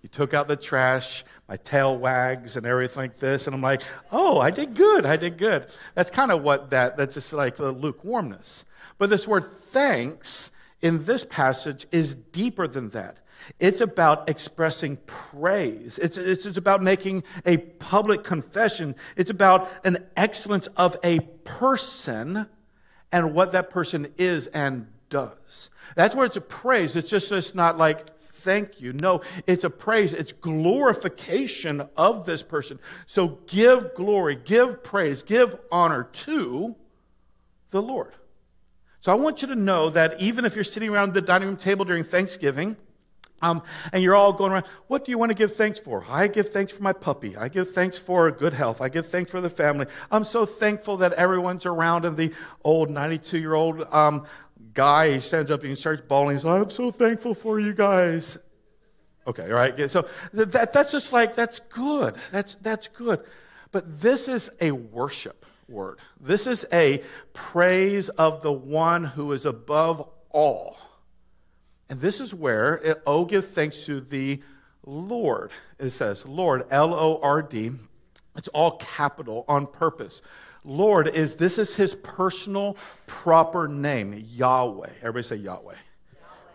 You 0.03 0.10
took 0.10 0.33
out 0.33 0.50
the 0.50 0.57
trash, 0.57 1.24
my 1.48 1.55
tail 1.55 1.98
wags 1.98 2.57
and 2.57 2.65
everything 2.65 3.03
like 3.03 3.17
this, 3.17 3.48
and 3.48 3.55
I'm 3.55 3.62
like, 3.62 3.81
oh, 4.12 4.38
I 4.39 4.51
did 4.51 4.75
good, 4.75 5.05
I 5.05 5.15
did 5.15 5.38
good. 5.38 5.65
That's 5.95 6.12
kind 6.12 6.29
of 6.29 6.43
what 6.43 6.69
that, 6.72 6.98
that's 6.98 7.15
just 7.15 7.31
like 7.31 7.55
the 7.55 7.72
lukewarmness. 7.72 8.65
But 8.98 9.10
this 9.10 9.27
word 9.27 9.45
thanks 9.45 10.51
in 10.81 11.05
this 11.05 11.25
passage 11.25 11.88
is 11.91 12.15
deeper 12.15 12.67
than 12.67 12.89
that. 12.89 13.19
It's 13.60 13.79
about 13.79 14.29
expressing 14.29 14.98
praise. 15.05 15.98
It's, 15.98 16.17
it's, 16.17 16.45
it's, 16.45 16.57
about 16.57 16.81
making 16.81 17.24
a 17.45 17.57
public 17.57 18.24
confession. 18.24 18.95
It's 19.15 19.29
about 19.29 19.69
an 19.86 20.05
excellence 20.15 20.67
of 20.77 20.98
a 21.03 21.19
person 21.43 22.48
and 23.12 23.33
what 23.33 23.53
that 23.53 23.69
person 23.69 24.07
is 24.17 24.48
and 24.48 24.88
does. 25.10 25.69
That's 25.95 26.15
where 26.15 26.25
it's 26.25 26.38
a 26.38 26.41
praise. 26.41 26.95
It's 26.95 27.10
just 27.10 27.31
it's 27.31 27.53
not 27.53 27.77
like 27.77 28.12
thank 28.44 28.82
you. 28.82 28.94
No, 28.94 29.22
it's 29.48 29.64
a 29.64 29.70
praise. 29.70 30.14
It's 30.14 30.32
glorification 30.32 31.88
of 31.96 32.26
this 32.26 32.44
person. 32.44 32.80
So 33.06 33.40
give 33.48 33.96
glory, 33.96 34.36
give 34.36 34.84
praise, 34.84 35.24
give 35.24 35.56
honor 35.72 36.04
to 36.04 36.76
the 37.72 37.82
Lord. 37.82 38.14
So 39.02 39.12
I 39.12 39.16
want 39.16 39.42
you 39.42 39.50
to 39.50 39.56
know 39.56 39.90
that 39.90 40.22
even 40.22 40.46
if 40.46 40.56
you're 40.56 40.64
sitting 40.64 40.90
around 40.90 41.14
the 41.14 41.22
dining 41.22 41.50
room 41.50 41.58
table 41.58 41.84
during 41.84 42.04
Thanksgiving, 42.04 42.78
um, 43.44 43.62
and 43.92 44.02
you're 44.02 44.16
all 44.16 44.32
going 44.32 44.54
around, 44.54 44.66
what 44.88 45.04
do 45.04 45.12
you 45.12 45.18
want 45.18 45.32
to 45.32 45.34
give 45.34 45.54
thanks 45.54 45.78
for? 45.78 46.06
I 46.08 46.28
give 46.28 46.50
thanks 46.50 46.72
for 46.72 46.82
my 46.82 46.94
puppy. 46.94 47.36
I 47.36 47.50
give 47.50 47.74
thanks 47.74 48.00
for 48.00 48.32
good 48.32 48.54
health. 48.54 48.80
I 48.80 48.88
give 48.88 49.08
thanks 49.08 49.32
for 49.32 49.42
the 49.42 49.50
family. 49.50 49.88
I'm 50.10 50.24
so 50.24 50.46
thankful 50.46 50.98
that 50.98 51.12
everyone's 51.14 51.66
around. 51.66 52.06
And 52.06 52.16
the 52.16 52.34
old 52.64 52.90
92 52.90 53.38
year 53.38 53.54
old 53.54 53.82
um, 53.94 54.26
guy, 54.74 55.13
he 55.13 55.20
stands 55.20 55.51
up 55.51 55.62
and 55.62 55.70
he 55.70 55.75
starts 55.75 56.01
bawling. 56.01 56.36
He's, 56.36 56.46
I'm 56.46 56.70
so 56.70 56.92
thankful 56.92 57.34
for 57.34 57.60
you 57.60 57.74
guys. 57.74 58.38
Okay, 59.25 59.44
all 59.44 59.53
right. 59.53 59.89
So 59.89 60.08
that, 60.34 60.74
that's 60.74 60.92
just 60.92 61.13
like, 61.13 61.36
that's 61.36 61.60
good. 61.60 62.15
That's, 62.32 62.56
that's 62.56 62.88
good. 62.89 63.24
But 63.72 64.01
this 64.01 64.27
is 64.27 64.50
a 64.60 64.72
worship 64.72 65.46
word. 65.70 66.00
This 66.20 66.46
is 66.46 66.65
a 66.74 67.01
praise 67.34 68.10
of 68.10 68.42
the 68.42 68.51
one 68.51 69.03
who 69.03 69.32
is 69.32 69.46
above 69.46 70.08
all. 70.30 70.77
And 71.89 72.01
this 72.01 72.20
is 72.20 72.34
where, 72.34 72.75
it, 72.75 73.01
oh, 73.06 73.25
give 73.25 73.48
thanks 73.48 73.86
to 73.86 74.01
the 74.01 74.42
Lord. 74.86 75.51
It 75.80 75.92
says, 75.92 76.25
Lord, 76.25 76.65
L 76.70 76.94
O 76.94 77.20
R 77.22 77.42
D. 77.42 77.72
It's 78.36 78.48
all 78.50 78.77
capital 78.77 79.46
on 79.48 79.68
purpose. 79.68 80.22
Lord 80.63 81.08
is, 81.08 81.36
this 81.36 81.58
is 81.58 81.75
his 81.75 81.96
personal 81.96 82.77
proper 83.08 83.67
name, 83.67 84.25
Yahweh. 84.29 84.89
Everybody 85.00 85.24
say 85.24 85.36
Yahweh. 85.38 85.75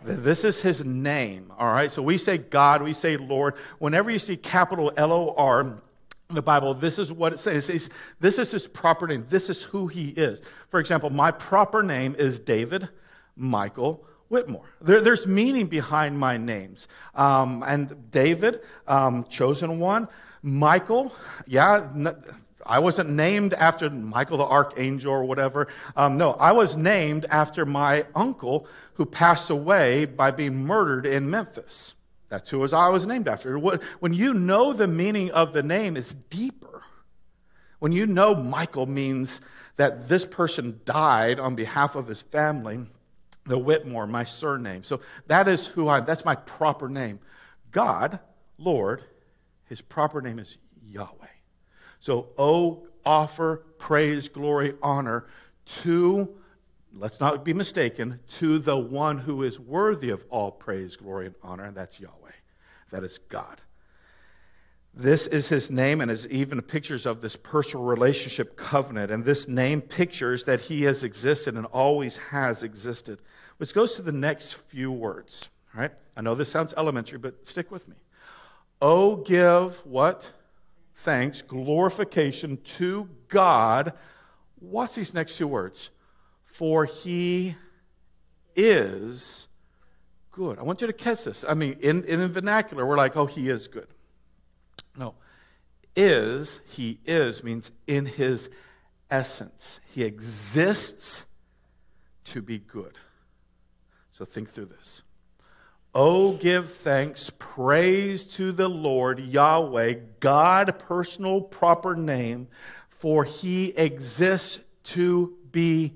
This 0.01 0.45
is 0.45 0.61
his 0.61 0.85
name, 0.85 1.51
all 1.57 1.67
right? 1.67 1.91
So 1.91 2.01
we 2.01 2.17
say 2.17 2.37
God, 2.37 2.81
we 2.81 2.93
say 2.93 3.17
Lord. 3.17 3.55
Whenever 3.79 4.09
you 4.09 4.19
see 4.19 4.37
capital 4.37 4.93
L 4.95 5.11
O 5.11 5.33
R 5.37 5.61
in 5.61 5.81
the 6.29 6.41
Bible, 6.41 6.73
this 6.73 6.97
is 6.97 7.11
what 7.11 7.33
it 7.33 7.39
says. 7.39 7.69
It's, 7.69 7.89
this 8.19 8.39
is 8.39 8.51
his 8.51 8.65
proper 8.65 9.07
name. 9.07 9.25
This 9.27 9.49
is 9.49 9.63
who 9.63 9.87
he 9.87 10.09
is. 10.09 10.39
For 10.69 10.79
example, 10.79 11.09
my 11.09 11.31
proper 11.31 11.83
name 11.83 12.15
is 12.17 12.39
David 12.39 12.87
Michael 13.35 14.05
Whitmore. 14.29 14.63
There, 14.79 15.01
there's 15.01 15.27
meaning 15.27 15.67
behind 15.67 16.17
my 16.17 16.37
names. 16.37 16.87
Um, 17.13 17.61
and 17.67 18.09
David, 18.09 18.61
um, 18.87 19.25
chosen 19.25 19.79
one. 19.79 20.07
Michael, 20.41 21.11
yeah, 21.45 21.89
I 22.69 22.77
wasn't 22.79 23.09
named 23.09 23.55
after 23.55 23.89
Michael 23.89 24.37
the 24.37 24.45
Archangel 24.45 25.11
or 25.11 25.23
whatever. 25.23 25.67
Um, 25.95 26.17
no, 26.17 26.33
I 26.33 26.51
was 26.51 26.77
named 26.77 27.25
after 27.31 27.65
my 27.65 28.05
uncle 28.13 28.67
who 28.93 29.05
passed 29.05 29.49
away 29.49 30.05
by 30.05 30.29
being 30.29 30.65
murdered 30.65 31.07
in 31.07 31.31
Memphis. 31.31 31.95
That's 32.29 32.51
who 32.51 32.63
I 32.67 32.89
was 32.89 33.07
named 33.07 33.27
after. 33.27 33.57
When 33.57 34.13
you 34.13 34.35
know 34.35 34.71
the 34.71 34.87
meaning 34.87 35.31
of 35.31 35.51
the 35.51 35.63
name, 35.63 35.97
it's 35.97 36.13
deeper. 36.13 36.83
When 37.79 37.91
you 37.91 38.05
know 38.05 38.35
Michael 38.35 38.85
means 38.85 39.41
that 39.77 40.07
this 40.07 40.27
person 40.27 40.81
died 40.85 41.39
on 41.39 41.55
behalf 41.55 41.95
of 41.95 42.07
his 42.07 42.21
family, 42.21 42.85
the 43.45 43.57
Whitmore, 43.57 44.05
my 44.05 44.25
surname. 44.25 44.83
So 44.83 44.99
that 45.25 45.47
is 45.47 45.65
who 45.65 45.87
I 45.87 45.97
am. 45.97 46.05
That's 46.05 46.25
my 46.25 46.35
proper 46.35 46.87
name. 46.87 47.19
God, 47.71 48.19
Lord, 48.59 49.03
his 49.65 49.81
proper 49.81 50.21
name 50.21 50.37
is 50.37 50.57
Yahweh. 50.85 51.18
So, 51.99 52.29
oh, 52.37 52.87
offer 53.05 53.63
praise, 53.77 54.29
glory, 54.29 54.73
honor 54.81 55.27
to, 55.65 56.35
let's 56.93 57.19
not 57.19 57.43
be 57.45 57.53
mistaken, 57.53 58.19
to 58.29 58.59
the 58.59 58.77
one 58.77 59.19
who 59.19 59.43
is 59.43 59.59
worthy 59.59 60.09
of 60.09 60.25
all 60.29 60.51
praise, 60.51 60.95
glory, 60.95 61.27
and 61.27 61.35
honor, 61.43 61.65
and 61.65 61.75
that's 61.75 61.99
Yahweh. 61.99 62.31
That 62.91 63.03
is 63.03 63.17
God. 63.17 63.61
This 64.93 65.27
is 65.27 65.49
his 65.49 65.69
name, 65.69 66.01
and 66.01 66.09
is 66.09 66.27
even 66.27 66.61
pictures 66.61 67.05
of 67.05 67.21
this 67.21 67.35
personal 67.35 67.85
relationship 67.85 68.57
covenant. 68.57 69.11
And 69.11 69.23
this 69.23 69.47
name 69.47 69.81
pictures 69.81 70.45
that 70.45 70.61
he 70.61 70.83
has 70.83 71.03
existed 71.03 71.55
and 71.55 71.65
always 71.67 72.17
has 72.17 72.63
existed. 72.63 73.19
Which 73.57 73.73
goes 73.73 73.95
to 73.95 74.01
the 74.01 74.11
next 74.11 74.53
few 74.53 74.91
words. 74.91 75.49
All 75.75 75.81
right? 75.81 75.91
I 76.17 76.21
know 76.21 76.33
this 76.33 76.49
sounds 76.49 76.73
elementary, 76.75 77.19
but 77.19 77.47
stick 77.47 77.71
with 77.71 77.87
me. 77.87 77.95
Oh, 78.81 79.17
give 79.17 79.85
what? 79.85 80.31
Thanks, 80.99 81.41
glorification 81.41 82.57
to 82.57 83.09
God. 83.27 83.93
What's 84.59 84.95
these 84.95 85.13
next 85.13 85.37
two 85.37 85.47
words? 85.47 85.91
For 86.45 86.85
he 86.85 87.55
is 88.55 89.47
good. 90.31 90.59
I 90.59 90.63
want 90.63 90.81
you 90.81 90.87
to 90.87 90.93
catch 90.93 91.23
this. 91.23 91.45
I 91.47 91.53
mean, 91.53 91.77
in, 91.79 92.03
in 92.03 92.19
the 92.19 92.27
vernacular, 92.27 92.85
we're 92.85 92.97
like, 92.97 93.15
oh, 93.15 93.25
he 93.25 93.49
is 93.49 93.67
good. 93.67 93.87
No. 94.97 95.15
Is, 95.95 96.61
he 96.67 96.99
is, 97.05 97.43
means 97.43 97.71
in 97.87 98.05
his 98.05 98.49
essence. 99.09 99.79
He 99.93 100.03
exists 100.03 101.25
to 102.25 102.41
be 102.41 102.59
good. 102.59 102.97
So 104.11 104.25
think 104.25 104.49
through 104.49 104.65
this. 104.65 105.03
Oh, 105.93 106.33
give 106.33 106.71
thanks, 106.71 107.31
praise 107.39 108.23
to 108.25 108.51
the 108.51 108.67
Lord, 108.67 109.19
Yahweh, 109.19 109.95
God, 110.19 110.77
personal, 110.77 111.41
proper 111.41 111.95
name, 111.95 112.47
for 112.89 113.23
he 113.23 113.69
exists 113.69 114.59
to 114.83 115.35
be 115.51 115.95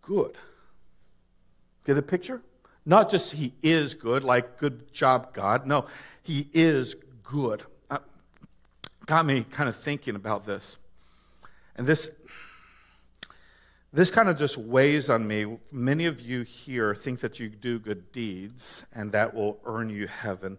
good. 0.00 0.38
Get 1.84 1.94
the 1.94 2.02
picture? 2.02 2.40
Not 2.86 3.10
just 3.10 3.32
he 3.34 3.52
is 3.62 3.92
good, 3.94 4.24
like 4.24 4.58
good 4.58 4.92
job, 4.92 5.34
God. 5.34 5.66
No, 5.66 5.86
he 6.22 6.48
is 6.54 6.96
good. 7.22 7.62
Uh, 7.90 7.98
got 9.04 9.26
me 9.26 9.44
kind 9.50 9.68
of 9.68 9.76
thinking 9.76 10.16
about 10.16 10.46
this. 10.46 10.78
And 11.76 11.86
this 11.86 12.10
this 13.94 14.10
kind 14.10 14.28
of 14.28 14.36
just 14.36 14.58
weighs 14.58 15.08
on 15.08 15.24
me. 15.24 15.56
Many 15.70 16.06
of 16.06 16.20
you 16.20 16.42
here 16.42 16.96
think 16.96 17.20
that 17.20 17.38
you 17.38 17.48
do 17.48 17.78
good 17.78 18.10
deeds 18.10 18.84
and 18.92 19.12
that 19.12 19.34
will 19.34 19.60
earn 19.64 19.88
you 19.88 20.08
heaven. 20.08 20.58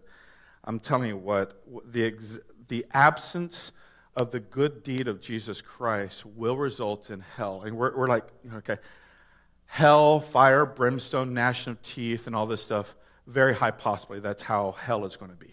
I'm 0.64 0.80
telling 0.80 1.10
you 1.10 1.18
what, 1.18 1.62
the, 1.84 2.06
ex- 2.06 2.38
the 2.68 2.86
absence 2.94 3.72
of 4.16 4.30
the 4.30 4.40
good 4.40 4.82
deed 4.82 5.06
of 5.06 5.20
Jesus 5.20 5.60
Christ 5.60 6.24
will 6.24 6.56
result 6.56 7.10
in 7.10 7.20
hell. 7.20 7.60
And 7.60 7.76
we're, 7.76 7.94
we're 7.94 8.06
like, 8.06 8.24
okay, 8.54 8.78
hell, 9.66 10.18
fire, 10.18 10.64
brimstone, 10.64 11.34
gnashing 11.34 11.72
of 11.72 11.82
teeth, 11.82 12.26
and 12.26 12.34
all 12.34 12.46
this 12.46 12.62
stuff. 12.62 12.96
Very 13.26 13.54
high 13.54 13.70
possibility 13.70 14.22
that's 14.22 14.44
how 14.44 14.72
hell 14.72 15.04
is 15.04 15.16
going 15.16 15.30
to 15.30 15.36
be. 15.36 15.52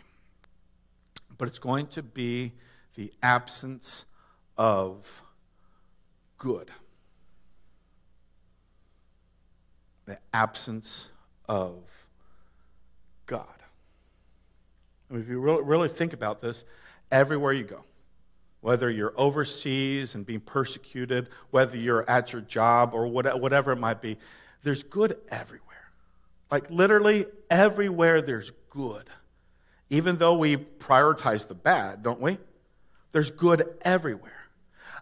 But 1.37 1.49
it's 1.49 1.59
going 1.59 1.87
to 1.87 2.01
be 2.01 2.53
the 2.95 3.11
absence 3.21 4.05
of 4.57 5.21
good. 6.37 6.71
The 10.05 10.17
absence 10.33 11.09
of 11.47 11.83
God. 13.25 13.45
I 15.09 15.13
mean, 15.13 15.23
if 15.23 15.29
you 15.29 15.39
really, 15.39 15.63
really 15.63 15.89
think 15.89 16.13
about 16.13 16.41
this, 16.41 16.65
everywhere 17.11 17.53
you 17.53 17.63
go, 17.63 17.83
whether 18.61 18.89
you're 18.89 19.13
overseas 19.17 20.15
and 20.15 20.25
being 20.25 20.39
persecuted, 20.39 21.29
whether 21.51 21.77
you're 21.77 22.09
at 22.09 22.31
your 22.31 22.41
job 22.41 22.93
or 22.93 23.07
whatever 23.07 23.71
it 23.71 23.79
might 23.79 24.01
be, 24.01 24.17
there's 24.63 24.83
good 24.83 25.17
everywhere. 25.29 25.91
Like 26.49 26.69
literally 26.69 27.25
everywhere 27.49 28.21
there's 28.21 28.51
good. 28.69 29.09
Even 29.89 30.17
though 30.17 30.35
we 30.35 30.55
prioritize 30.57 31.47
the 31.47 31.55
bad, 31.55 32.03
don't 32.03 32.21
we? 32.21 32.37
There's 33.11 33.29
good 33.29 33.67
everywhere. 33.81 34.42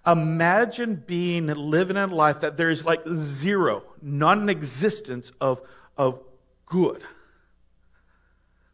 Imagine 0.05 0.95
being 0.95 1.47
living 1.47 1.95
in 1.95 2.09
a 2.09 2.15
life 2.15 2.39
that 2.39 2.57
there 2.57 2.69
is 2.69 2.85
like 2.85 3.07
zero, 3.07 3.83
non 4.01 4.49
existence 4.49 5.31
of, 5.39 5.61
of 5.95 6.19
good. 6.65 7.03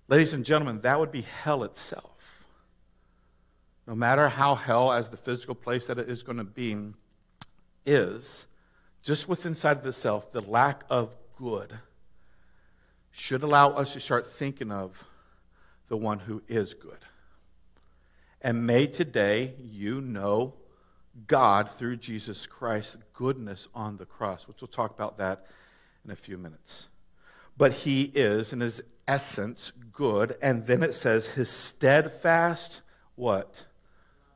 Ladies 0.07 0.33
and 0.33 0.45
gentlemen, 0.45 0.81
that 0.81 0.99
would 0.99 1.11
be 1.11 1.21
hell 1.21 1.63
itself. 1.63 2.45
No 3.85 3.93
matter 3.93 4.29
how 4.29 4.55
hell, 4.55 4.91
as 4.91 5.09
the 5.09 5.17
physical 5.17 5.55
place 5.55 5.87
that 5.87 5.97
it 5.97 6.09
is 6.09 6.23
going 6.23 6.37
to 6.37 6.43
be, 6.45 6.93
is, 7.85 8.47
just 9.01 9.27
within 9.27 9.51
inside 9.51 9.77
of 9.77 9.83
the 9.83 9.93
self, 9.93 10.31
the 10.31 10.41
lack 10.41 10.83
of 10.89 11.15
good 11.37 11.79
should 13.11 13.43
allow 13.43 13.71
us 13.71 13.93
to 13.93 13.99
start 13.99 14.27
thinking 14.27 14.71
of 14.71 15.05
the 15.87 15.97
one 15.97 16.19
who 16.19 16.41
is 16.47 16.73
good. 16.73 16.99
And 18.41 18.67
may 18.67 18.87
today 18.87 19.55
you 19.59 20.01
know 20.01 20.53
God 21.25 21.69
through 21.69 21.97
Jesus 21.97 22.45
Christ, 22.45 22.97
goodness 23.13 23.67
on 23.73 23.97
the 23.97 24.05
cross, 24.05 24.47
which 24.47 24.61
we'll 24.61 24.67
talk 24.67 24.91
about 24.91 25.17
that 25.17 25.47
in 26.05 26.11
a 26.11 26.15
few 26.15 26.37
minutes. 26.37 26.89
But 27.57 27.71
he 27.71 28.11
is, 28.13 28.53
in 28.53 28.59
his 28.59 28.83
essence, 29.07 29.71
good. 29.91 30.37
And 30.41 30.67
then 30.67 30.83
it 30.83 30.93
says, 30.93 31.31
his 31.31 31.49
steadfast, 31.49 32.81
what? 33.15 33.65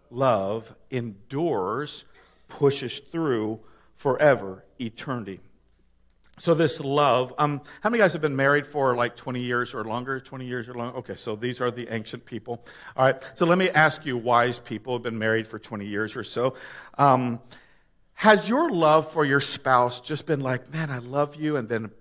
Love 0.09 0.75
endures, 0.89 2.05
pushes 2.47 2.99
through 2.99 3.59
forever, 3.95 4.65
eternity. 4.79 5.39
So 6.41 6.55
this 6.55 6.79
love, 6.79 7.35
um, 7.37 7.61
how 7.81 7.91
many 7.91 8.01
guys 8.01 8.13
have 8.13 8.21
been 8.23 8.35
married 8.35 8.65
for 8.65 8.95
like 8.95 9.15
20 9.15 9.41
years 9.41 9.75
or 9.75 9.83
longer? 9.83 10.19
20 10.19 10.43
years 10.43 10.67
or 10.67 10.73
longer? 10.73 10.97
Okay, 10.97 11.15
so 11.15 11.35
these 11.35 11.61
are 11.61 11.69
the 11.69 11.87
ancient 11.93 12.25
people. 12.25 12.65
All 12.97 13.05
right, 13.05 13.23
so 13.35 13.45
let 13.45 13.59
me 13.59 13.69
ask 13.69 14.07
you, 14.07 14.17
wise 14.17 14.57
people 14.57 14.93
have 14.93 15.03
been 15.03 15.19
married 15.19 15.45
for 15.45 15.59
20 15.59 15.85
years 15.85 16.15
or 16.15 16.23
so. 16.23 16.55
Um, 16.97 17.41
has 18.15 18.49
your 18.49 18.71
love 18.71 19.11
for 19.11 19.23
your 19.23 19.39
spouse 19.39 20.01
just 20.01 20.25
been 20.25 20.39
like, 20.39 20.73
man, 20.73 20.89
I 20.89 20.97
love 20.97 21.35
you, 21.35 21.57
and 21.57 21.69
then 21.69 21.91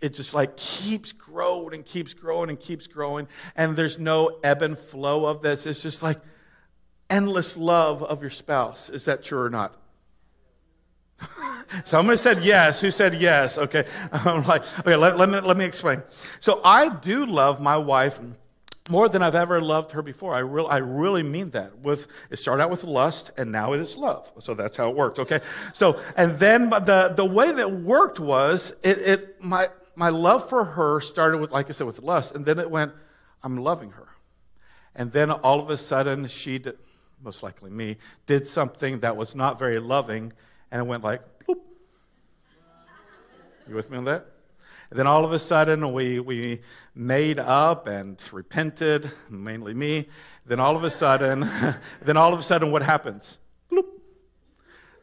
it 0.00 0.14
just 0.14 0.32
like 0.32 0.56
keeps 0.56 1.10
growing 1.10 1.74
and 1.74 1.84
keeps 1.84 2.14
growing 2.14 2.50
and 2.50 2.60
keeps 2.60 2.86
growing, 2.86 3.26
and 3.56 3.74
there's 3.74 3.98
no 3.98 4.38
ebb 4.44 4.62
and 4.62 4.78
flow 4.78 5.26
of 5.26 5.42
this? 5.42 5.66
It's 5.66 5.82
just 5.82 6.04
like 6.04 6.20
endless 7.10 7.56
love 7.56 8.00
of 8.04 8.20
your 8.20 8.30
spouse. 8.30 8.88
Is 8.90 9.06
that 9.06 9.24
true 9.24 9.40
or 9.40 9.50
not? 9.50 9.76
Someone 11.84 12.16
said 12.16 12.42
yes. 12.42 12.80
Who 12.80 12.90
said 12.90 13.14
yes? 13.14 13.58
Okay. 13.58 13.84
I'm 14.12 14.44
like, 14.44 14.62
okay, 14.80 14.96
let, 14.96 15.18
let, 15.18 15.28
me, 15.28 15.40
let 15.40 15.56
me 15.56 15.64
explain. 15.64 16.02
So 16.40 16.60
I 16.64 16.88
do 16.88 17.26
love 17.26 17.60
my 17.60 17.76
wife 17.76 18.20
more 18.88 19.08
than 19.08 19.22
I've 19.22 19.34
ever 19.34 19.60
loved 19.60 19.92
her 19.92 20.02
before. 20.02 20.34
I, 20.34 20.40
re- 20.40 20.66
I 20.68 20.78
really 20.78 21.22
mean 21.22 21.50
that. 21.50 21.78
With 21.78 22.08
it 22.30 22.38
started 22.38 22.62
out 22.62 22.70
with 22.70 22.84
lust, 22.84 23.30
and 23.36 23.50
now 23.50 23.72
it 23.72 23.80
is 23.80 23.96
love. 23.96 24.30
So 24.38 24.54
that's 24.54 24.76
how 24.76 24.90
it 24.90 24.96
worked. 24.96 25.18
Okay. 25.18 25.40
So 25.72 26.00
and 26.16 26.38
then 26.38 26.70
the 26.70 27.12
the 27.14 27.24
way 27.24 27.52
that 27.52 27.72
worked 27.72 28.20
was 28.20 28.74
it, 28.82 28.98
it 28.98 29.42
my 29.42 29.68
my 29.94 30.10
love 30.10 30.48
for 30.48 30.64
her 30.64 31.00
started 31.00 31.38
with 31.38 31.50
like 31.50 31.68
I 31.68 31.72
said 31.72 31.86
with 31.86 32.02
lust, 32.02 32.34
and 32.34 32.46
then 32.46 32.58
it 32.58 32.70
went, 32.70 32.92
I'm 33.42 33.56
loving 33.56 33.90
her, 33.92 34.08
and 34.94 35.12
then 35.12 35.30
all 35.30 35.60
of 35.60 35.70
a 35.70 35.76
sudden 35.76 36.26
she 36.28 36.62
most 37.22 37.42
likely 37.42 37.70
me 37.70 37.96
did 38.26 38.46
something 38.46 39.00
that 39.00 39.16
was 39.16 39.34
not 39.34 39.58
very 39.58 39.78
loving, 39.78 40.32
and 40.70 40.80
it 40.80 40.86
went 40.86 41.02
like. 41.02 41.22
You 43.68 43.74
with 43.74 43.90
me 43.90 43.98
on 43.98 44.04
that? 44.04 44.26
And 44.90 44.98
then 44.98 45.08
all 45.08 45.24
of 45.24 45.32
a 45.32 45.40
sudden, 45.40 45.92
we, 45.92 46.20
we 46.20 46.60
made 46.94 47.40
up 47.40 47.88
and 47.88 48.22
repented, 48.32 49.10
mainly 49.28 49.74
me. 49.74 50.06
Then 50.44 50.60
all 50.60 50.76
of 50.76 50.84
a 50.84 50.90
sudden, 50.90 51.40
then 52.02 52.16
all 52.16 52.32
of 52.32 52.38
a 52.38 52.42
sudden, 52.42 52.70
what 52.70 52.82
happens? 52.82 53.38
Bloop. 53.70 53.86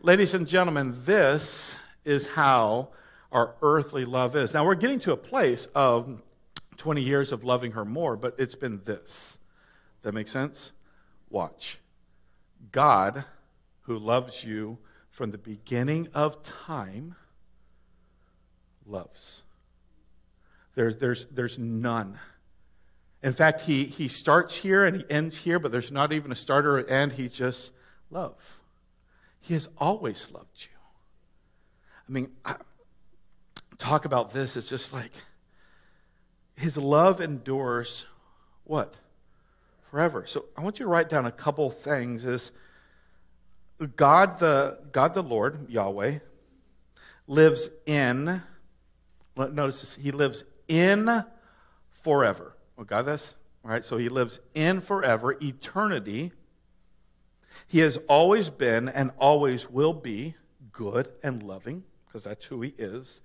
Ladies 0.01 0.34
and 0.34 0.48
gentlemen, 0.48 0.96
this 1.03 1.75
is 2.05 2.27
how 2.27 2.89
our 3.34 3.55
earthly 3.62 4.05
love 4.05 4.38
is. 4.38 4.53
Now, 4.53 4.65
we're 4.65 4.75
getting 4.75 5.01
to 5.01 5.12
a 5.12 5.17
place 5.17 5.65
of 5.75 6.22
20 6.77 7.01
years 7.01 7.34
of 7.34 7.43
loving 7.43 7.74
her 7.74 7.84
more, 7.84 8.15
but 8.15 8.36
it's 8.38 8.55
been 8.55 8.82
this. 8.86 9.39
That 10.03 10.13
makes 10.13 10.32
sense? 10.32 10.72
Watch. 11.29 11.79
God, 12.72 13.25
who 13.82 13.98
loves 13.98 14.46
you 14.46 14.77
from 15.10 15.32
the 15.32 15.38
beginning 15.38 16.08
of 16.13 16.41
time, 16.43 17.15
loves. 18.86 19.44
There's, 20.75 20.98
there's, 20.98 21.25
there's 21.25 21.60
none. 21.60 22.20
In 23.22 23.34
fact, 23.34 23.62
he, 23.62 23.86
he 23.86 24.08
starts 24.08 24.56
here 24.56 24.84
and 24.84 24.98
he 24.98 25.06
ends 25.10 25.38
here, 25.38 25.60
but 25.60 25.72
there's 25.72 25.92
not 25.92 26.12
even 26.12 26.32
a 26.32 26.36
starter 26.36 26.80
or 26.80 26.90
end. 26.90 27.13
He 27.13 27.30
just 27.30 27.72
love. 28.10 28.60
He 29.40 29.54
has 29.54 29.70
always 29.78 30.30
loved 30.32 30.63
you. 30.63 30.78
I 32.08 32.12
mean, 32.12 32.32
I, 32.44 32.56
talk 33.78 34.06
about 34.06 34.34
this. 34.34 34.58
It's 34.58 34.70
just 34.70 34.94
like 34.94 35.12
his 36.56 36.78
love 36.78 37.22
endures 37.22 38.06
what? 38.63 39.00
Forever. 39.90 40.25
So 40.25 40.46
I 40.58 40.62
want 40.62 40.80
you 40.80 40.86
to 40.86 40.90
write 40.90 41.10
down 41.10 41.25
a 41.25 41.32
couple 41.32 41.70
things. 41.70 42.25
Is 42.25 42.52
God 43.96 44.40
the 44.40 44.80
God 44.92 45.13
the 45.13 45.24
Lord 45.24 45.70
Yahweh 45.70 46.20
lives 47.28 47.70
in. 47.86 48.42
Notice 49.36 49.82
this, 49.82 49.96
he 49.96 50.12
lives 50.12 50.44
in 50.68 51.24
forever. 51.92 52.56
We 52.78 52.86
got 52.86 53.06
this? 53.06 53.36
All 53.66 53.72
right, 53.72 53.86
so 53.86 53.98
he 53.98 54.10
lives 54.10 54.40
in 54.54 54.82
forever, 54.82 55.36
eternity. 55.42 56.32
He 57.68 57.80
has 57.80 57.98
always 58.08 58.50
been 58.50 58.90
and 58.90 59.12
always 59.18 59.70
will 59.70 59.94
be 59.94 60.36
good 60.72 61.12
and 61.24 61.42
loving, 61.44 61.84
because 62.06 62.25
that's 62.25 62.46
who 62.46 62.62
he 62.62 62.74
is, 62.78 63.22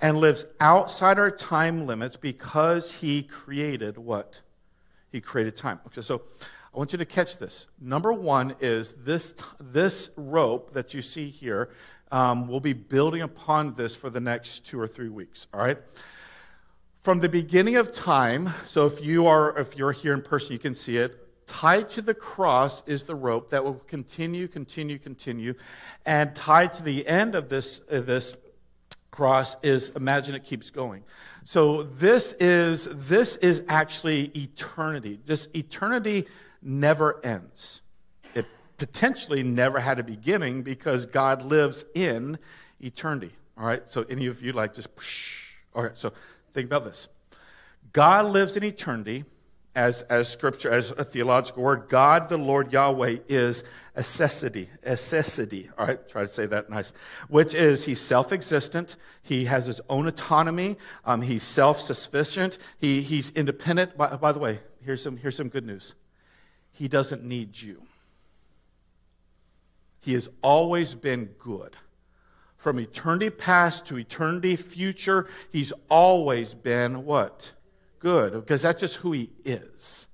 and 0.00 0.16
lives 0.16 0.46
outside 0.60 1.18
our 1.18 1.30
time 1.30 1.86
limits 1.86 2.16
because 2.16 3.00
he 3.00 3.22
created 3.22 3.98
what? 3.98 4.40
He 5.12 5.20
created 5.20 5.56
time. 5.56 5.80
Okay, 5.86 6.02
so 6.02 6.22
I 6.72 6.78
want 6.78 6.92
you 6.92 6.98
to 6.98 7.04
catch 7.04 7.36
this. 7.36 7.66
Number 7.80 8.12
one 8.12 8.54
is 8.60 8.92
this, 8.92 9.34
this 9.60 10.10
rope 10.16 10.72
that 10.72 10.94
you 10.94 11.02
see 11.02 11.28
here. 11.28 11.70
Um, 12.14 12.46
we'll 12.46 12.60
be 12.60 12.74
building 12.74 13.22
upon 13.22 13.74
this 13.74 13.96
for 13.96 14.08
the 14.08 14.20
next 14.20 14.64
two 14.64 14.80
or 14.80 14.86
three 14.86 15.08
weeks, 15.08 15.48
all 15.52 15.58
right? 15.58 15.78
From 17.00 17.18
the 17.18 17.28
beginning 17.28 17.74
of 17.74 17.92
time, 17.92 18.50
so 18.66 18.86
if 18.86 19.04
you 19.04 19.26
are 19.26 19.58
if 19.58 19.76
you're 19.76 19.90
here 19.90 20.14
in 20.14 20.22
person, 20.22 20.52
you 20.52 20.60
can 20.60 20.76
see 20.76 20.96
it. 20.96 21.18
Tied 21.48 21.90
to 21.90 22.02
the 22.02 22.14
cross 22.14 22.84
is 22.86 23.02
the 23.02 23.16
rope 23.16 23.50
that 23.50 23.64
will 23.64 23.80
continue, 23.88 24.46
continue, 24.46 24.96
continue, 24.96 25.54
and 26.06 26.36
tied 26.36 26.72
to 26.74 26.84
the 26.84 27.04
end 27.08 27.34
of 27.34 27.48
this 27.48 27.80
uh, 27.90 28.00
this 28.00 28.36
cross 29.10 29.56
is 29.64 29.90
imagine 29.96 30.36
it 30.36 30.44
keeps 30.44 30.70
going. 30.70 31.02
So 31.44 31.82
this 31.82 32.32
is 32.34 32.84
this 32.92 33.34
is 33.34 33.64
actually 33.68 34.26
eternity. 34.36 35.18
This 35.26 35.48
eternity 35.52 36.28
never 36.62 37.20
ends. 37.26 37.82
Potentially 38.78 39.42
never 39.42 39.80
had 39.80 39.98
a 39.98 40.04
beginning 40.04 40.62
because 40.62 41.06
God 41.06 41.42
lives 41.42 41.84
in 41.94 42.38
eternity. 42.80 43.32
All 43.56 43.64
right. 43.64 43.82
So 43.86 44.04
any 44.08 44.26
of 44.26 44.42
you 44.42 44.52
like 44.52 44.74
just 44.74 44.88
all 45.74 45.82
right. 45.82 45.98
So 45.98 46.12
Think 46.54 46.66
about 46.66 46.84
this 46.84 47.08
God 47.92 48.26
lives 48.26 48.56
in 48.56 48.64
eternity. 48.64 49.24
As, 49.76 50.02
as 50.02 50.28
scripture, 50.28 50.70
as 50.70 50.92
a 50.92 51.02
theological 51.02 51.64
word, 51.64 51.88
God 51.88 52.28
the 52.28 52.36
Lord 52.36 52.72
Yahweh 52.72 53.16
is 53.28 53.64
necessity, 53.96 54.68
necessity. 54.86 55.68
All 55.76 55.84
right, 55.84 56.08
try 56.08 56.22
to 56.22 56.28
say 56.32 56.46
that 56.46 56.70
nice. 56.70 56.92
Which 57.26 57.54
is 57.56 57.84
he's 57.84 58.00
self-existent. 58.00 58.94
He 59.20 59.46
has 59.46 59.66
his 59.66 59.80
own 59.90 60.06
autonomy. 60.06 60.76
Um, 61.04 61.22
he's 61.22 61.42
self-sufficient. 61.42 62.56
He, 62.78 63.02
he's 63.02 63.30
independent. 63.30 63.96
By, 63.96 64.14
by 64.14 64.30
the 64.30 64.38
way, 64.38 64.60
here's 64.84 65.02
some, 65.02 65.16
here's 65.16 65.36
some 65.36 65.48
good 65.48 65.66
news. 65.66 65.96
He 66.70 66.86
doesn't 66.86 67.24
need 67.24 67.60
you. 67.60 67.82
He 70.04 70.12
has 70.12 70.28
always 70.42 70.94
been 70.94 71.30
good. 71.38 71.78
From 72.58 72.78
eternity 72.78 73.30
past 73.30 73.86
to 73.86 73.96
eternity 73.98 74.54
future, 74.54 75.26
he's 75.50 75.72
always 75.88 76.52
been 76.52 77.06
what? 77.06 77.54
Good, 78.00 78.34
because 78.34 78.60
that's 78.60 78.82
just 78.82 78.96
who 78.96 79.12
he 79.12 79.30
is. 79.46 80.08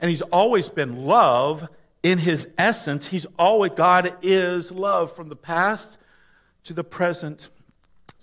And 0.00 0.08
he's 0.08 0.22
always 0.22 0.70
been 0.70 1.04
love 1.04 1.68
in 2.02 2.16
his 2.16 2.48
essence. 2.56 3.08
He's 3.08 3.26
always, 3.38 3.72
God 3.76 4.16
is 4.22 4.72
love 4.72 5.14
from 5.14 5.28
the 5.28 5.36
past 5.36 5.98
to 6.64 6.72
the 6.72 6.84
present. 6.84 7.50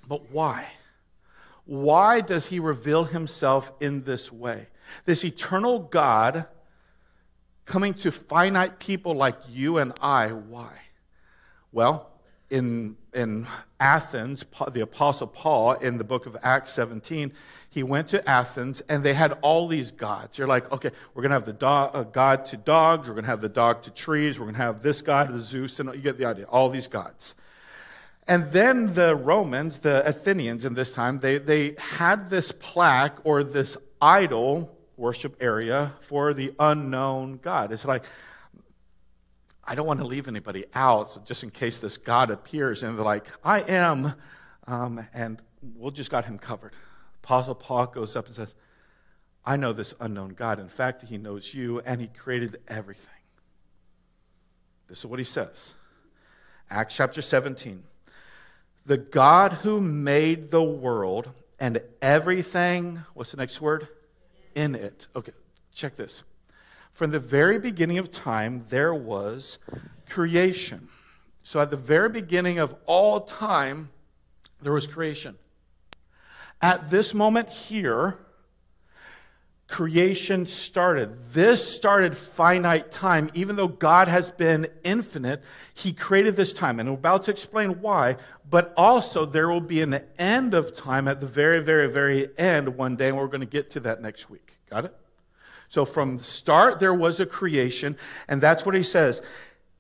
But 0.08 0.32
why? 0.32 0.72
Why 1.66 2.20
does 2.20 2.48
he 2.48 2.60
reveal 2.60 3.04
himself 3.04 3.72
in 3.80 4.06
this 4.06 4.32
way? 4.32 4.70
This 5.06 5.24
eternal 5.24 5.78
God 5.78 6.48
coming 7.66 7.94
to 7.96 8.12
finite 8.12 8.80
people 8.80 9.14
like 9.14 9.36
you 9.50 9.78
and 9.78 9.94
I, 10.02 10.28
why? 10.30 10.72
Well, 11.72 12.10
in, 12.50 12.98
in 13.14 13.48
Athens, 13.80 14.46
the 14.72 14.82
Apostle 14.82 15.28
Paul, 15.28 15.74
in 15.74 15.98
the 15.98 16.04
book 16.04 16.26
of 16.26 16.38
Acts 16.44 16.72
17, 16.74 17.34
he 17.70 17.82
went 17.82 18.10
to 18.10 18.30
Athens 18.30 18.82
and 18.82 19.04
they 19.04 19.14
had 19.14 19.32
all 19.42 19.68
these 19.68 19.92
gods. 19.92 20.38
You're 20.38 20.48
like, 20.48 20.72
okay, 20.72 20.92
we're 21.14 21.24
going 21.24 21.32
to 21.32 21.36
have 21.36 21.46
the 21.46 21.54
dog, 21.54 21.92
uh, 21.96 22.04
god 22.04 22.46
to 22.48 22.58
dogs, 22.58 23.08
we're 23.08 23.16
going 23.16 23.26
to 23.26 23.32
have 23.32 23.42
the 23.42 23.50
dog 23.50 23.82
to 23.84 23.92
trees, 23.92 24.38
we're 24.38 24.46
going 24.46 24.56
to 24.56 24.62
have 24.62 24.84
this 24.84 25.02
god, 25.02 25.34
the 25.34 25.40
Zeus, 25.40 25.80
and 25.80 25.94
you 25.96 26.02
get 26.02 26.18
the 26.18 26.26
idea, 26.26 26.46
all 26.46 26.70
these 26.70 26.88
gods. 26.88 27.34
And 28.28 28.52
then 28.52 28.94
the 28.94 29.16
Romans, 29.16 29.80
the 29.80 30.08
Athenians 30.08 30.64
in 30.64 30.76
this 30.76 30.92
time, 30.92 31.20
they, 31.20 31.40
they 31.40 31.76
had 31.78 32.30
this 32.30 32.52
plaque 32.52 33.18
or 33.26 33.44
this 33.44 33.78
idol 34.02 34.73
worship 34.98 35.38
area 35.40 35.94
for 36.02 36.34
the 36.34 36.54
unknown 36.60 37.38
God. 37.38 37.72
It's 37.72 37.86
like, 37.86 38.06
I 39.64 39.76
don't 39.76 39.88
want 39.88 40.00
to 40.00 40.06
leave 40.06 40.28
anybody 40.28 40.66
out, 40.74 41.12
so 41.12 41.22
just 41.26 41.44
in 41.44 41.50
case 41.50 41.78
this 41.78 41.98
God 41.98 42.30
appears 42.30 42.84
and 42.84 42.98
they're 42.98 43.06
like, 43.06 43.28
I 43.44 43.62
am, 43.62 44.14
um, 44.68 45.06
and 45.14 45.42
we'll 45.62 45.92
just 45.92 46.12
got 46.12 46.26
him 46.26 46.38
covered. 46.38 46.74
Apostle 47.24 47.56
Paul 47.56 47.88
goes 47.88 48.16
up 48.16 48.28
and 48.28 48.36
says, 48.36 48.54
I 49.46 49.56
know 49.58 49.74
this 49.74 49.94
unknown 50.00 50.30
God. 50.30 50.60
In 50.60 50.68
fact, 50.68 51.04
he 51.04 51.18
knows 51.18 51.54
you, 51.54 51.82
and 51.82 52.00
he 52.00 52.08
created 52.08 52.58
everything. 52.68 53.14
This 54.88 55.00
is 55.00 55.06
what 55.06 55.20
he 55.20 55.26
says 55.26 55.74
Acts 56.70 56.96
chapter 56.96 57.22
17. 57.22 57.84
The 58.86 58.98
God 58.98 59.54
who 59.54 59.80
made 59.80 60.52
the 60.52 60.64
world 60.64 61.30
and 61.60 61.82
everything, 62.02 63.04
what's 63.14 63.32
the 63.32 63.38
next 63.38 63.62
word? 63.62 63.88
In 64.56 64.76
it. 64.76 65.08
Okay, 65.16 65.34
check 65.74 65.96
this. 65.96 66.24
From 66.92 67.12
the 67.12 67.20
very 67.20 67.58
beginning 67.58 67.98
of 67.98 68.12
time, 68.12 68.66
there 68.70 68.94
was 68.94 69.58
creation. 70.08 70.90
So 71.44 71.60
at 71.60 71.70
the 71.70 71.78
very 71.78 72.10
beginning 72.10 72.60
of 72.60 72.76
all 72.86 73.22
time, 73.22 73.90
there 74.62 74.74
was 74.74 74.88
creation. 74.88 75.38
At 76.62 76.90
this 76.90 77.14
moment 77.14 77.50
here, 77.50 78.20
creation 79.74 80.46
started. 80.46 81.30
This 81.30 81.68
started 81.68 82.16
finite 82.16 82.92
time. 82.92 83.32
Even 83.34 83.56
though 83.56 83.68
God 83.68 84.08
has 84.08 84.32
been 84.32 84.68
infinite, 84.84 85.42
He 85.74 85.94
created 85.94 86.36
this 86.36 86.54
time. 86.54 86.80
And 86.80 86.90
we're 86.90 86.96
about 86.96 87.24
to 87.24 87.32
explain 87.32 87.82
why, 87.82 88.18
but 88.48 88.72
also 88.78 89.26
there 89.26 89.50
will 89.50 89.62
be 89.62 89.82
an 89.82 90.00
end 90.20 90.54
of 90.54 90.76
time 90.76 91.08
at 91.08 91.22
the 91.22 91.26
very, 91.26 91.60
very, 91.60 91.90
very 91.90 92.30
end 92.38 92.78
one 92.78 92.96
day, 92.96 93.08
and 93.08 93.18
we're 93.18 93.26
going 93.26 93.42
to 93.42 93.48
get 93.48 93.72
to 93.72 93.80
that 93.80 94.00
next 94.00 94.30
week. 94.30 94.60
Got 94.70 94.86
it? 94.86 94.96
So 95.70 95.86
from 95.86 96.18
the 96.18 96.24
start, 96.24 96.80
there 96.80 96.94
was 96.94 97.20
a 97.20 97.26
creation, 97.26 97.98
and 98.28 98.40
that's 98.42 98.68
what 98.68 98.76
he 98.76 98.84
says 98.84 99.24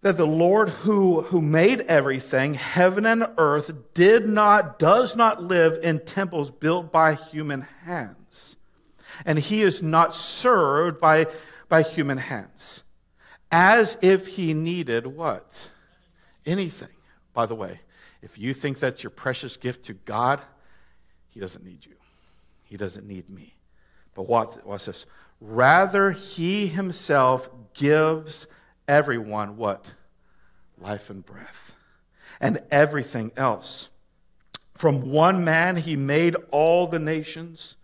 that 0.01 0.17
the 0.17 0.25
Lord 0.25 0.69
who, 0.69 1.21
who 1.21 1.39
made 1.39 1.81
everything, 1.81 2.55
heaven 2.55 3.05
and 3.05 3.27
earth, 3.37 3.71
did 3.93 4.27
not, 4.27 4.79
does 4.79 5.15
not 5.15 5.43
live 5.43 5.77
in 5.83 5.99
temples 5.99 6.49
built 6.49 6.91
by 6.91 7.13
human 7.13 7.61
hands. 7.83 8.22
And 9.25 9.39
he 9.39 9.61
is 9.61 9.81
not 9.81 10.15
served 10.15 10.99
by, 10.99 11.27
by 11.69 11.83
human 11.83 12.17
hands, 12.17 12.83
as 13.51 13.97
if 14.01 14.27
he 14.27 14.53
needed 14.53 15.07
what? 15.07 15.69
Anything. 16.45 16.89
By 17.33 17.45
the 17.45 17.55
way, 17.55 17.81
if 18.21 18.37
you 18.37 18.53
think 18.53 18.79
that's 18.79 19.03
your 19.03 19.09
precious 19.09 19.57
gift 19.57 19.85
to 19.85 19.93
God, 19.93 20.41
he 21.29 21.39
doesn't 21.39 21.65
need 21.65 21.85
you. 21.85 21.95
He 22.63 22.77
doesn't 22.77 23.07
need 23.07 23.29
me. 23.29 23.55
But 24.15 24.27
what, 24.27 24.65
what's 24.65 24.85
this? 24.85 25.05
Rather, 25.41 26.11
he 26.11 26.67
himself 26.67 27.49
gives 27.73 28.47
everyone 28.87 29.57
what? 29.57 29.93
Life 30.77 31.09
and 31.09 31.25
breath, 31.25 31.75
and 32.39 32.61
everything 32.71 33.31
else. 33.35 33.89
From 34.73 35.11
one 35.11 35.43
man 35.43 35.77
he 35.77 35.95
made 35.95 36.35
all 36.51 36.87
the 36.87 36.99
nations, 36.99 37.75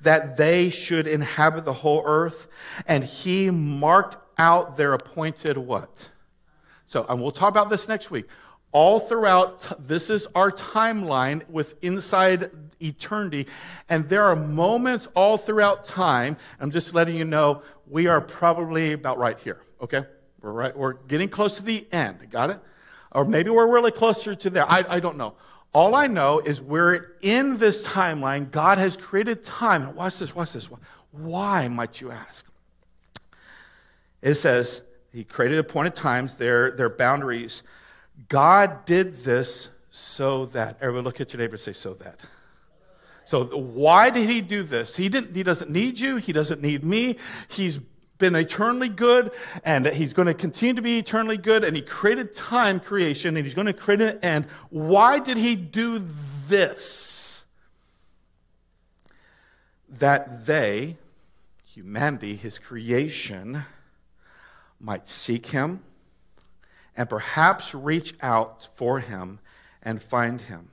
that 0.00 0.36
they 0.36 0.70
should 0.70 1.06
inhabit 1.06 1.64
the 1.64 1.72
whole 1.72 2.02
earth, 2.04 2.48
and 2.86 3.04
he 3.04 3.50
marked 3.50 4.16
out 4.38 4.76
their 4.76 4.92
appointed 4.92 5.58
what? 5.58 6.10
So, 6.86 7.06
and 7.08 7.22
we'll 7.22 7.30
talk 7.30 7.50
about 7.50 7.70
this 7.70 7.88
next 7.88 8.10
week. 8.10 8.26
All 8.72 9.00
throughout, 9.00 9.72
this 9.80 10.10
is 10.10 10.28
our 10.34 10.50
timeline 10.52 11.48
with 11.48 11.74
inside 11.82 12.50
eternity. 12.80 13.46
And 13.88 14.08
there 14.08 14.24
are 14.24 14.36
moments 14.36 15.08
all 15.14 15.36
throughout 15.36 15.84
time. 15.84 16.36
I'm 16.60 16.70
just 16.70 16.94
letting 16.94 17.16
you 17.16 17.24
know 17.24 17.62
we 17.86 18.06
are 18.06 18.20
probably 18.20 18.92
about 18.92 19.18
right 19.18 19.38
here, 19.40 19.60
okay? 19.80 20.04
We're 20.40 20.52
right, 20.52 20.76
we're 20.76 20.92
getting 20.94 21.28
close 21.28 21.56
to 21.56 21.62
the 21.62 21.86
end. 21.92 22.30
Got 22.30 22.50
it? 22.50 22.60
Or 23.12 23.24
maybe 23.24 23.50
we're 23.50 23.72
really 23.72 23.90
closer 23.90 24.34
to 24.36 24.50
there. 24.50 24.70
I, 24.70 24.84
I 24.88 25.00
don't 25.00 25.16
know. 25.16 25.34
All 25.72 25.94
I 25.94 26.06
know 26.08 26.40
is 26.40 26.60
we're 26.60 27.12
in 27.20 27.58
this 27.58 27.86
timeline. 27.86 28.50
God 28.50 28.78
has 28.78 28.96
created 28.96 29.44
time. 29.44 29.82
And 29.82 29.94
watch 29.94 30.18
this, 30.18 30.34
watch 30.34 30.52
this. 30.52 30.68
Why, 31.12 31.68
might 31.68 32.00
you 32.00 32.10
ask? 32.10 32.46
It 34.20 34.34
says, 34.34 34.82
He 35.12 35.24
created 35.24 35.58
appointed 35.58 35.94
times, 35.94 36.34
their, 36.34 36.72
their 36.72 36.88
boundaries. 36.88 37.62
God 38.28 38.84
did 38.84 39.16
this 39.18 39.68
so 39.90 40.46
that. 40.46 40.76
Everybody 40.80 41.04
look 41.04 41.20
at 41.20 41.32
your 41.32 41.40
neighbor 41.40 41.54
and 41.54 41.60
say, 41.60 41.72
so 41.72 41.94
that. 41.94 42.20
So 43.24 43.44
why 43.44 44.10
did 44.10 44.28
he 44.28 44.40
do 44.40 44.64
this? 44.64 44.96
He 44.96 45.08
didn't 45.08 45.36
he 45.36 45.44
doesn't 45.44 45.70
need 45.70 46.00
you, 46.00 46.16
he 46.16 46.32
doesn't 46.32 46.60
need 46.60 46.82
me. 46.82 47.16
He's 47.48 47.78
been 48.20 48.36
eternally 48.36 48.88
good 48.88 49.32
and 49.64 49.86
he's 49.86 50.12
going 50.12 50.26
to 50.26 50.34
continue 50.34 50.74
to 50.74 50.82
be 50.82 50.98
eternally 50.98 51.36
good 51.36 51.64
and 51.64 51.74
he 51.74 51.82
created 51.82 52.36
time 52.36 52.78
creation 52.78 53.36
and 53.36 53.44
he's 53.44 53.54
going 53.54 53.66
to 53.66 53.72
create 53.72 54.00
an 54.00 54.18
end. 54.22 54.44
Why 54.68 55.18
did 55.18 55.36
he 55.36 55.56
do 55.56 56.00
this? 56.46 57.44
That 59.88 60.46
they, 60.46 60.96
humanity, 61.64 62.36
his 62.36 62.60
creation, 62.60 63.64
might 64.78 65.08
seek 65.08 65.46
him 65.46 65.80
and 66.96 67.08
perhaps 67.08 67.74
reach 67.74 68.14
out 68.20 68.68
for 68.76 69.00
him 69.00 69.40
and 69.82 70.00
find 70.00 70.42
him. 70.42 70.68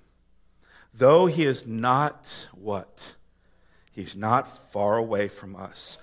Though 0.94 1.28
he 1.28 1.46
is 1.46 1.66
not 1.66 2.50
what? 2.54 3.16
He's 3.92 4.16
not 4.16 4.72
far 4.72 4.98
away 4.98 5.28
from 5.28 5.56
us. 5.56 5.98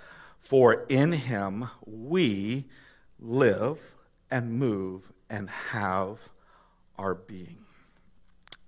For 0.45 0.85
in 0.91 1.13
him 1.13 1.71
we 1.87 2.67
live 3.19 3.95
and 4.31 4.53
move 4.53 5.11
and 5.31 5.49
have 5.49 6.29
our 6.99 7.15
being. 7.15 7.65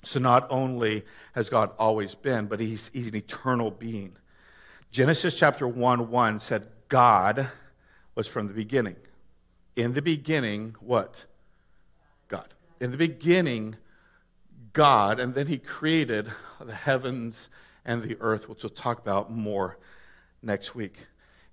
So 0.02 0.18
not 0.18 0.46
only 0.50 1.04
has 1.34 1.50
God 1.50 1.72
always 1.78 2.14
been, 2.14 2.46
but 2.46 2.60
he's, 2.60 2.88
he's 2.94 3.08
an 3.08 3.14
eternal 3.16 3.70
being. 3.70 4.16
Genesis 4.90 5.38
chapter 5.38 5.68
1 5.68 6.10
1 6.10 6.40
said, 6.40 6.66
God 6.88 7.50
was 8.14 8.26
from 8.26 8.46
the 8.46 8.54
beginning. 8.54 8.96
In 9.74 9.92
the 9.92 10.00
beginning, 10.00 10.76
what? 10.80 11.26
God. 12.28 12.54
In 12.80 12.90
the 12.90 12.96
beginning, 12.96 13.76
God, 14.72 15.20
and 15.20 15.34
then 15.34 15.48
he 15.48 15.58
created 15.58 16.30
the 16.58 16.74
heavens 16.74 17.50
and 17.84 18.02
the 18.02 18.16
earth, 18.20 18.48
which 18.48 18.62
we'll 18.62 18.70
talk 18.70 18.98
about 18.98 19.30
more 19.30 19.76
next 20.40 20.74
week. 20.74 21.06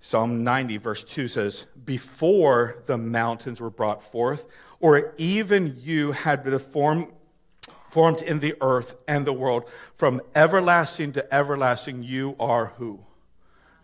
Psalm 0.04 0.44
90, 0.44 0.76
verse 0.76 1.02
2 1.02 1.26
says, 1.26 1.64
Before 1.82 2.82
the 2.84 2.98
mountains 2.98 3.58
were 3.58 3.70
brought 3.70 4.02
forth, 4.02 4.46
or 4.78 5.14
even 5.16 5.78
you 5.80 6.12
had 6.12 6.44
been 6.44 6.58
formed, 6.58 7.10
formed 7.88 8.20
in 8.20 8.40
the 8.40 8.54
earth 8.60 8.96
and 9.08 9.24
the 9.24 9.32
world, 9.32 9.64
from 9.96 10.20
everlasting 10.34 11.12
to 11.14 11.34
everlasting, 11.34 12.02
you 12.02 12.36
are 12.38 12.74
who? 12.76 13.00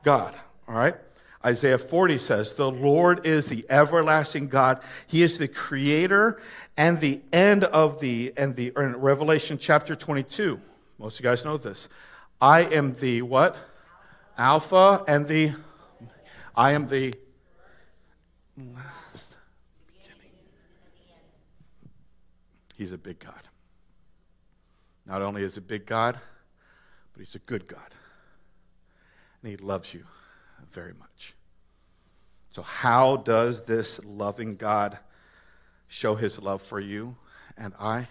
God. 0.03 0.37
All 0.69 0.75
right? 0.75 0.95
Isaiah 1.43 1.79
40 1.79 2.19
says, 2.19 2.53
The 2.53 2.71
Lord 2.71 3.27
is 3.27 3.47
the 3.47 3.65
everlasting 3.71 4.49
God. 4.49 4.83
He 5.07 5.23
is 5.23 5.39
the 5.39 5.49
creator 5.49 6.39
and 6.77 7.01
the 7.01 7.23
end 7.33 7.65
of 7.65 8.01
the, 8.01 8.35
and 8.37 8.57
the, 8.57 8.73
Revelation 8.77 9.57
chapter 9.57 9.97
22. 9.97 10.61
Most 10.99 11.19
of 11.19 11.25
you 11.25 11.31
guys 11.31 11.47
know 11.47 11.57
this. 11.57 11.89
I 12.43 12.65
am 12.65 12.93
the 12.93 13.23
what? 13.23 13.57
Alpha 14.37 15.03
and 15.09 15.27
the, 15.27 15.55
I 16.61 16.73
am 16.73 16.89
the 16.89 17.15
last 18.59 19.39
beginning. 19.87 20.35
He's 22.77 22.93
a 22.93 22.99
big 22.99 23.19
God. 23.19 23.49
Not 25.07 25.23
only 25.23 25.43
is 25.43 25.57
a 25.57 25.63
big 25.63 25.87
God, 25.87 26.21
but 27.15 27.21
he's 27.21 27.35
a 27.35 27.39
good 27.39 27.67
God. 27.67 27.95
And 29.43 29.51
he 29.51 29.57
loves 29.57 29.95
you 29.95 30.05
very 30.71 30.93
much. 30.93 31.33
So, 32.51 32.61
how 32.61 33.17
does 33.17 33.63
this 33.63 33.99
loving 34.05 34.57
God 34.57 34.99
show 35.89 36.15
his 36.15 36.39
love 36.39 36.61
for 36.61 36.79
you 36.79 37.17
and 37.57 37.73
I? 37.81 38.09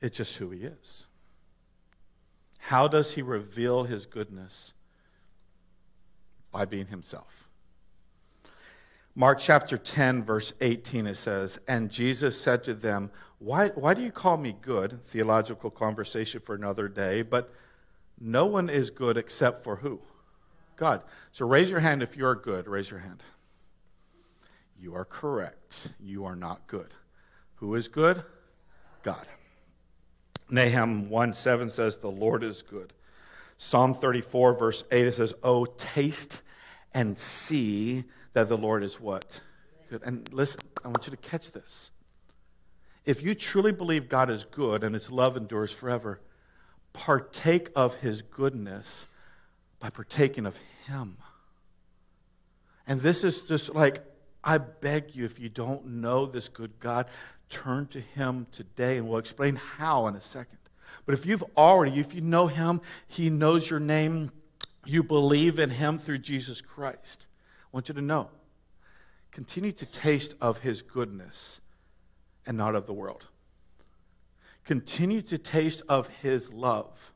It's 0.00 0.16
just 0.16 0.38
who 0.38 0.48
he 0.48 0.60
is. 0.60 1.07
How 2.68 2.86
does 2.86 3.14
he 3.14 3.22
reveal 3.22 3.84
his 3.84 4.04
goodness? 4.04 4.74
By 6.52 6.66
being 6.66 6.88
himself. 6.88 7.48
Mark 9.14 9.38
chapter 9.38 9.78
10, 9.78 10.22
verse 10.22 10.52
18, 10.60 11.06
it 11.06 11.14
says, 11.14 11.58
And 11.66 11.90
Jesus 11.90 12.38
said 12.38 12.62
to 12.64 12.74
them, 12.74 13.10
Why, 13.38 13.68
why 13.68 13.94
do 13.94 14.02
you 14.02 14.12
call 14.12 14.36
me 14.36 14.54
good? 14.60 15.02
Theological 15.02 15.70
conversation 15.70 16.42
for 16.44 16.54
another 16.54 16.88
day, 16.88 17.22
but 17.22 17.54
no 18.20 18.44
one 18.44 18.68
is 18.68 18.90
good 18.90 19.16
except 19.16 19.64
for 19.64 19.76
who? 19.76 20.00
God. 20.76 21.02
So 21.32 21.46
raise 21.46 21.70
your 21.70 21.80
hand 21.80 22.02
if 22.02 22.18
you 22.18 22.26
are 22.26 22.34
good. 22.34 22.68
Raise 22.68 22.90
your 22.90 23.00
hand. 23.00 23.22
You 24.78 24.94
are 24.94 25.06
correct. 25.06 25.94
You 25.98 26.26
are 26.26 26.36
not 26.36 26.66
good. 26.66 26.92
Who 27.56 27.74
is 27.74 27.88
good? 27.88 28.24
God. 29.02 29.26
Nahum 30.50 31.08
1 31.10 31.34
7 31.34 31.70
says, 31.70 31.98
The 31.98 32.10
Lord 32.10 32.42
is 32.42 32.62
good. 32.62 32.92
Psalm 33.56 33.94
34, 33.94 34.54
verse 34.54 34.84
8, 34.90 35.06
it 35.06 35.12
says, 35.12 35.34
Oh, 35.42 35.64
taste 35.64 36.42
and 36.94 37.18
see 37.18 38.04
that 38.32 38.48
the 38.48 38.56
Lord 38.56 38.82
is 38.82 39.00
what? 39.00 39.40
Good. 39.90 40.02
And 40.04 40.32
listen, 40.32 40.60
I 40.84 40.88
want 40.88 41.06
you 41.06 41.10
to 41.10 41.16
catch 41.16 41.50
this. 41.50 41.90
If 43.04 43.22
you 43.22 43.34
truly 43.34 43.72
believe 43.72 44.08
God 44.08 44.30
is 44.30 44.44
good 44.44 44.84
and 44.84 44.94
his 44.94 45.10
love 45.10 45.36
endures 45.36 45.72
forever, 45.72 46.20
partake 46.92 47.70
of 47.74 47.96
his 47.96 48.22
goodness 48.22 49.08
by 49.80 49.90
partaking 49.90 50.46
of 50.46 50.58
him. 50.86 51.16
And 52.86 53.00
this 53.00 53.24
is 53.24 53.42
just 53.42 53.74
like, 53.74 54.02
I 54.42 54.58
beg 54.58 55.14
you, 55.14 55.24
if 55.24 55.38
you 55.38 55.48
don't 55.48 55.86
know 55.86 56.26
this 56.26 56.48
good 56.48 56.78
God, 56.80 57.06
turn 57.50 57.86
to 57.88 58.00
him 58.00 58.46
today, 58.52 58.96
and 58.96 59.08
we'll 59.08 59.18
explain 59.18 59.56
how 59.56 60.06
in 60.06 60.14
a 60.14 60.20
second. 60.20 60.58
But 61.06 61.14
if 61.14 61.26
you've 61.26 61.44
already, 61.56 61.98
if 61.98 62.14
you 62.14 62.20
know 62.20 62.46
him, 62.46 62.80
he 63.06 63.30
knows 63.30 63.70
your 63.70 63.80
name, 63.80 64.30
you 64.84 65.02
believe 65.02 65.58
in 65.58 65.70
him 65.70 65.98
through 65.98 66.18
Jesus 66.18 66.60
Christ, 66.60 67.26
I 67.62 67.68
want 67.72 67.88
you 67.88 67.94
to 67.94 68.02
know 68.02 68.30
continue 69.30 69.70
to 69.70 69.86
taste 69.86 70.34
of 70.40 70.60
his 70.60 70.82
goodness 70.82 71.60
and 72.46 72.56
not 72.56 72.74
of 72.74 72.86
the 72.86 72.92
world. 72.92 73.26
Continue 74.64 75.22
to 75.22 75.38
taste 75.38 75.82
of 75.88 76.08
his 76.22 76.52
love 76.52 77.12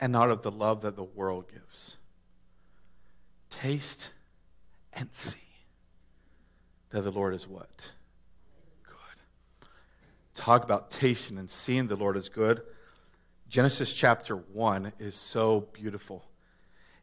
and 0.00 0.12
not 0.12 0.30
of 0.30 0.42
the 0.42 0.50
love 0.50 0.80
that 0.80 0.96
the 0.96 1.04
world 1.04 1.44
gives. 1.52 1.98
Taste 3.48 4.12
and 4.92 5.08
see 5.12 5.38
that 6.88 7.02
the 7.02 7.10
Lord 7.10 7.34
is 7.34 7.46
what? 7.46 7.92
Talk 10.34 10.64
about 10.64 10.90
tasting 10.90 11.38
and 11.38 11.50
seeing 11.50 11.86
the 11.86 11.96
Lord 11.96 12.16
is 12.16 12.28
good. 12.28 12.62
Genesis 13.48 13.92
chapter 13.92 14.36
1 14.36 14.92
is 14.98 15.16
so 15.16 15.68
beautiful. 15.72 16.24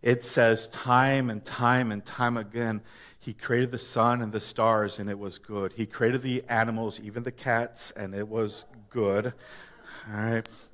It 0.01 0.23
says 0.23 0.67
time 0.69 1.29
and 1.29 1.43
time 1.43 1.91
and 1.91 2.05
time 2.05 2.37
again, 2.37 2.81
He 3.19 3.33
created 3.33 3.71
the 3.71 3.77
sun 3.77 4.21
and 4.21 4.31
the 4.31 4.39
stars, 4.39 4.99
and 4.99 5.09
it 5.09 5.19
was 5.19 5.37
good. 5.39 5.73
He 5.73 5.85
created 5.85 6.21
the 6.21 6.43
animals, 6.47 6.99
even 6.99 7.23
the 7.23 7.31
cats, 7.31 7.91
and 7.91 8.15
it 8.15 8.27
was 8.27 8.65
good. 8.89 9.33
All 10.07 10.21
right. 10.21 10.67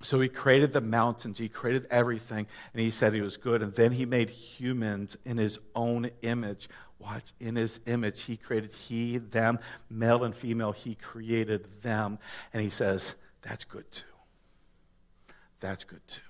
So 0.00 0.18
he 0.18 0.28
created 0.28 0.72
the 0.72 0.80
mountains, 0.80 1.38
he 1.38 1.48
created 1.48 1.86
everything, 1.90 2.48
and 2.72 2.82
he 2.82 2.90
said 2.90 3.14
he 3.14 3.20
was 3.20 3.36
good. 3.36 3.62
And 3.62 3.72
then 3.74 3.92
he 3.92 4.04
made 4.04 4.30
humans 4.30 5.16
in 5.24 5.36
his 5.36 5.60
own 5.76 6.10
image. 6.22 6.68
Watch, 7.02 7.32
in 7.40 7.56
his 7.56 7.80
image, 7.86 8.22
he 8.22 8.36
created 8.36 8.72
he, 8.72 9.18
them, 9.18 9.58
male 9.90 10.22
and 10.22 10.34
female, 10.34 10.70
he 10.72 10.94
created 10.94 11.82
them. 11.82 12.18
And 12.52 12.62
he 12.62 12.70
says, 12.70 13.16
that's 13.42 13.64
good 13.64 13.90
too. 13.90 14.04
That's 15.58 15.82
good 15.82 16.06
too. 16.06 16.20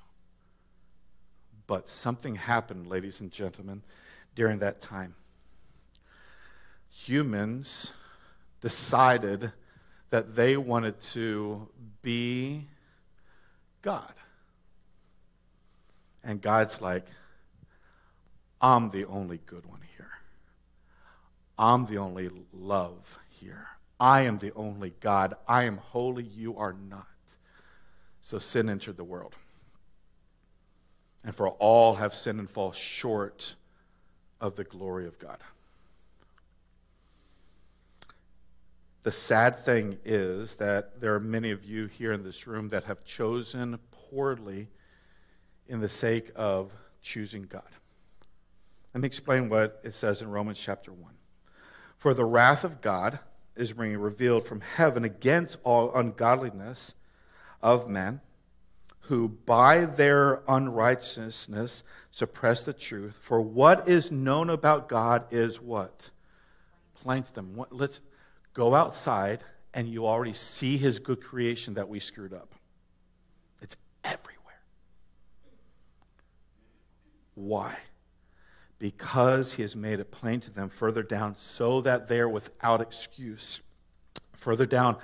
But 1.67 1.89
something 1.89 2.37
happened, 2.37 2.87
ladies 2.87 3.21
and 3.21 3.31
gentlemen, 3.31 3.83
during 4.35 4.61
that 4.61 4.81
time. 4.81 5.15
Humans 6.89 7.93
decided 8.61 9.53
that 10.11 10.37
they 10.37 10.57
wanted 10.57 11.01
to 11.01 11.69
be 12.01 12.69
God. 13.83 14.13
And 16.25 16.41
God's 16.41 16.81
like, 16.81 17.07
I'm 18.61 18.91
the 18.91 19.05
only 19.07 19.41
good 19.45 19.67
one 19.67 19.81
here. 19.97 20.11
I'm 21.59 21.87
the 21.87 21.99
only 21.99 22.31
love 22.53 23.19
here. 23.29 23.69
I 24.01 24.23
am 24.23 24.39
the 24.39 24.53
only 24.55 24.95
God. 25.01 25.35
I 25.47 25.65
am 25.65 25.77
holy. 25.77 26.25
You 26.25 26.57
are 26.57 26.73
not. 26.73 27.07
So 28.21 28.39
sin 28.39 28.69
entered 28.69 28.97
the 28.97 29.05
world. 29.05 29.35
And 31.25 31.35
for 31.35 31.49
all 31.49 31.97
have 31.97 32.15
sinned 32.15 32.41
and 32.41 32.51
fall 32.51 32.73
short 32.73 33.55
of 34.41 34.57
the 34.57 34.65
glory 34.65 35.07
of 35.07 35.19
God. 35.19 35.39
The 39.05 39.13
sad 39.13 39.57
thing 39.57 39.99
is 40.05 40.57
that 40.57 41.01
there 41.01 41.15
are 41.15 41.21
many 41.21 41.51
of 41.51 41.65
you 41.65 41.87
here 41.87 42.13
in 42.13 42.23
this 42.23 42.47
room 42.47 42.69
that 42.69 42.85
have 42.85 43.05
chosen 43.05 43.79
poorly 43.91 44.69
in 45.67 45.81
the 45.81 45.89
sake 45.89 46.31
of 46.37 46.73
choosing 47.03 47.43
God. 47.43 47.63
Let 48.95 49.01
me 49.01 49.07
explain 49.07 49.49
what 49.49 49.81
it 49.83 49.95
says 49.95 50.23
in 50.23 50.31
Romans 50.31 50.61
chapter 50.61 50.93
1. 50.93 51.13
For 52.03 52.15
the 52.15 52.25
wrath 52.25 52.65
of 52.65 52.81
God 52.81 53.21
is 53.55 53.75
being 53.75 53.97
revealed 53.97 54.45
from 54.45 54.61
heaven 54.61 55.05
against 55.05 55.57
all 55.63 55.95
ungodliness 55.95 56.95
of 57.63 57.89
men 57.89 58.21
who 59.03 59.29
by 59.29 59.85
their 59.85 60.43
unrighteousness 60.49 61.85
suppress 62.11 62.65
the 62.65 62.73
truth. 62.73 63.21
For 63.23 63.41
what 63.41 63.89
is 63.89 64.11
known 64.11 64.51
about 64.51 64.89
God 64.89 65.27
is 65.31 65.61
what? 65.61 66.11
Plain 66.93 67.23
them. 67.35 67.65
Let's 67.71 68.01
go 68.53 68.75
outside 68.75 69.45
and 69.73 69.87
you 69.87 70.05
already 70.05 70.33
see 70.33 70.79
his 70.79 70.99
good 70.99 71.21
creation 71.21 71.75
that 71.75 71.89
we 71.89 72.01
screwed 72.01 72.33
up. 72.33 72.57
It's 73.61 73.77
everywhere. 74.03 74.61
Why? 77.37 77.77
Because 78.83 79.55
he 79.55 79.63
has 79.63 79.77
made 79.77 80.01
it 80.01 80.11
plain 80.11 80.41
to 80.41 80.51
them 80.51 80.69
further 80.69 81.05
down 81.05 81.37
so 81.39 81.81
that 81.83 82.09
they 82.09 82.19
are 82.19 82.29
without 82.29 82.81
excuse. 82.81 83.61
Further 84.33 84.67
down, 84.67 84.97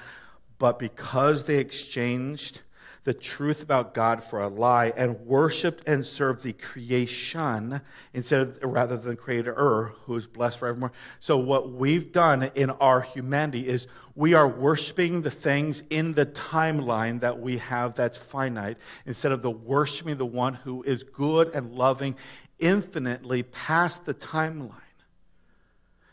but 0.58 0.80
because 0.80 1.44
they 1.44 1.58
exchanged 1.58 2.62
the 3.04 3.14
truth 3.14 3.62
about 3.62 3.94
God 3.94 4.24
for 4.24 4.42
a 4.42 4.48
lie 4.48 4.92
and 4.96 5.20
worshiped 5.20 5.86
and 5.86 6.04
served 6.04 6.42
the 6.42 6.54
creation 6.54 7.80
instead 8.12 8.40
of 8.40 8.58
rather 8.64 8.96
than 8.96 9.14
creator 9.14 9.54
who 10.02 10.16
is 10.16 10.26
blessed 10.26 10.58
forevermore. 10.58 10.90
So 11.20 11.38
what 11.38 11.70
we've 11.70 12.10
done 12.10 12.50
in 12.56 12.70
our 12.70 13.02
humanity 13.02 13.68
is 13.68 13.86
we 14.16 14.34
are 14.34 14.48
worshiping 14.48 15.22
the 15.22 15.30
things 15.30 15.84
in 15.88 16.14
the 16.14 16.26
timeline 16.26 17.20
that 17.20 17.38
we 17.38 17.58
have 17.58 17.94
that's 17.94 18.18
finite 18.18 18.76
instead 19.06 19.30
of 19.30 19.42
the 19.42 19.50
worshiping 19.52 20.16
the 20.16 20.26
one 20.26 20.54
who 20.54 20.82
is 20.82 21.04
good 21.04 21.54
and 21.54 21.74
loving 21.74 22.16
infinitely 22.58 23.42
past 23.42 24.04
the 24.04 24.14
timeline. 24.14 24.72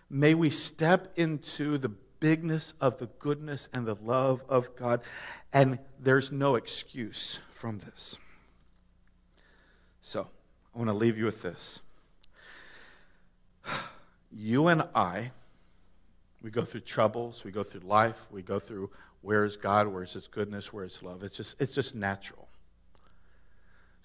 May 0.10 0.34
we 0.34 0.50
step 0.50 1.12
into 1.16 1.78
the 1.78 1.90
bigness 2.20 2.74
of 2.82 2.98
the 2.98 3.08
goodness 3.20 3.70
and 3.74 3.86
the 3.86 3.96
love 3.96 4.44
of 4.50 4.76
God. 4.76 5.02
And 5.54 5.80
there's 6.00 6.32
no 6.32 6.56
excuse 6.56 7.40
from 7.52 7.80
this. 7.80 8.18
So, 10.02 10.28
I 10.74 10.78
want 10.78 10.90
to 10.90 10.94
leave 10.94 11.18
you 11.18 11.26
with 11.26 11.42
this. 11.42 11.80
You 14.38 14.68
and 14.68 14.84
I, 14.94 15.32
we 16.42 16.52
go 16.52 16.66
through 16.66 16.82
troubles, 16.82 17.46
we 17.46 17.52
go 17.52 17.64
through 17.64 17.88
life, 17.88 18.28
we 18.30 18.42
go 18.42 18.60
through 18.60 18.92
where's 19.22 19.56
God, 19.56 19.88
where's 19.88 20.12
His 20.12 20.28
goodness, 20.28 20.74
where's 20.74 21.02
love. 21.02 21.24
It's 21.24 21.38
just, 21.38 21.56
it's 21.62 21.74
just 21.74 21.96
natural. 21.96 22.45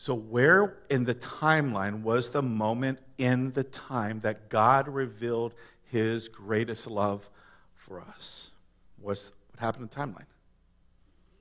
So, 0.01 0.15
where 0.15 0.79
in 0.89 1.05
the 1.05 1.15
timeline 1.15 2.01
was 2.01 2.31
the 2.31 2.41
moment 2.41 3.03
in 3.19 3.51
the 3.51 3.65
time 3.65 4.21
that 4.21 4.49
God 4.49 4.89
revealed 4.89 5.53
His 5.85 6.27
greatest 6.27 6.87
love 6.87 7.29
for 7.75 8.01
us 8.01 8.51
was 8.99 9.33
what 9.51 9.61
happened 9.61 9.83
in 9.83 9.89
the 9.91 9.95
timeline 9.95 10.25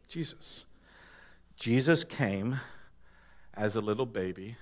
Jesus. 0.09 0.65
Jesus 1.55 2.03
came 2.03 2.59
as 3.53 3.77
a 3.77 3.79
little 3.79 4.05
baby, 4.05 4.57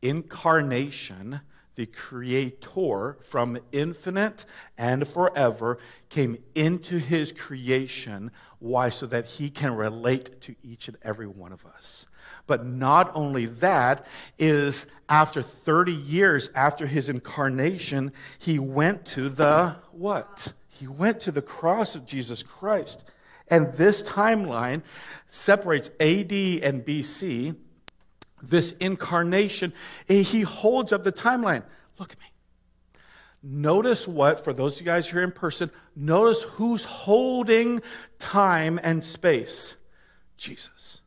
incarnation, 0.00 1.42
the 1.80 1.86
creator 1.86 3.16
from 3.22 3.56
infinite 3.72 4.44
and 4.76 5.08
forever, 5.08 5.78
came 6.10 6.36
into 6.54 6.98
his 6.98 7.32
creation. 7.32 8.30
Why? 8.58 8.90
So 8.90 9.06
that 9.06 9.26
he 9.26 9.48
can 9.48 9.74
relate 9.74 10.42
to 10.42 10.54
each 10.62 10.88
and 10.88 10.98
every 11.00 11.26
one 11.26 11.52
of 11.52 11.64
us. 11.64 12.04
But 12.46 12.66
not 12.66 13.10
only 13.14 13.46
that, 13.46 14.06
is 14.38 14.86
after 15.08 15.40
30 15.40 15.94
years 15.94 16.50
after 16.54 16.86
his 16.86 17.08
incarnation, 17.08 18.12
he 18.38 18.58
went 18.58 19.06
to 19.06 19.30
the 19.30 19.76
what? 19.90 20.52
He 20.68 20.86
went 20.86 21.20
to 21.20 21.32
the 21.32 21.40
cross 21.40 21.94
of 21.94 22.04
Jesus 22.04 22.42
Christ. 22.42 23.04
And 23.48 23.72
this 23.72 24.02
timeline 24.02 24.82
separates 25.28 25.88
AD 25.98 26.30
and 26.30 26.84
BC. 26.84 27.56
This 28.42 28.72
incarnation, 28.72 29.72
eh, 30.08 30.22
he 30.22 30.42
holds 30.42 30.92
up 30.92 31.04
the 31.04 31.12
timeline. 31.12 31.64
Look 31.98 32.12
at 32.12 32.18
me. 32.18 32.26
Notice 33.42 34.06
what, 34.06 34.44
for 34.44 34.52
those 34.52 34.74
of 34.74 34.80
you 34.80 34.86
guys 34.86 35.08
here 35.08 35.22
in 35.22 35.32
person, 35.32 35.70
notice 35.96 36.42
who's 36.42 36.84
holding 36.84 37.80
time 38.18 38.78
and 38.82 39.02
space 39.02 39.76
Jesus. 40.36 40.99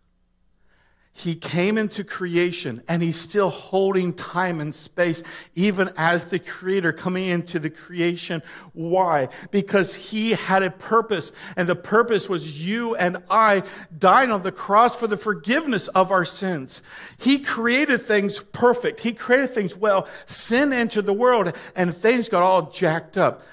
He 1.16 1.36
came 1.36 1.78
into 1.78 2.04
creation 2.04 2.82
and 2.88 3.04
he's 3.04 3.20
still 3.20 3.52
holding 3.52 4.14
time 4.14 4.60
and 4.60 4.74
space, 4.74 5.22
even 5.54 5.92
as 5.96 6.26
the 6.26 6.40
creator 6.40 6.92
coming 6.92 7.28
into 7.28 7.60
the 7.60 7.70
creation. 7.70 8.42
Why? 8.74 9.30
Because 9.52 9.94
he 9.94 10.32
had 10.32 10.64
a 10.64 10.72
purpose, 10.72 11.32
and 11.56 11.70
the 11.70 11.76
purpose 11.76 12.28
was 12.28 12.66
you 12.66 12.96
and 12.96 13.18
I 13.30 13.62
dying 13.96 14.32
on 14.32 14.42
the 14.42 14.52
cross 14.52 14.96
for 14.96 15.06
the 15.06 15.16
forgiveness 15.16 15.88
of 15.90 16.12
our 16.12 16.26
sins. 16.26 16.82
He 17.20 17.38
created 17.38 18.02
things 18.02 18.40
perfect, 18.40 19.02
he 19.02 19.14
created 19.14 19.52
things 19.52 19.78
well. 19.78 20.08
Sin 20.26 20.74
entered 20.74 21.06
the 21.06 21.14
world, 21.14 21.56
and 21.76 21.96
things 21.96 22.28
got 22.28 22.42
all 22.42 22.72
jacked 22.72 23.20
up. 23.20 23.44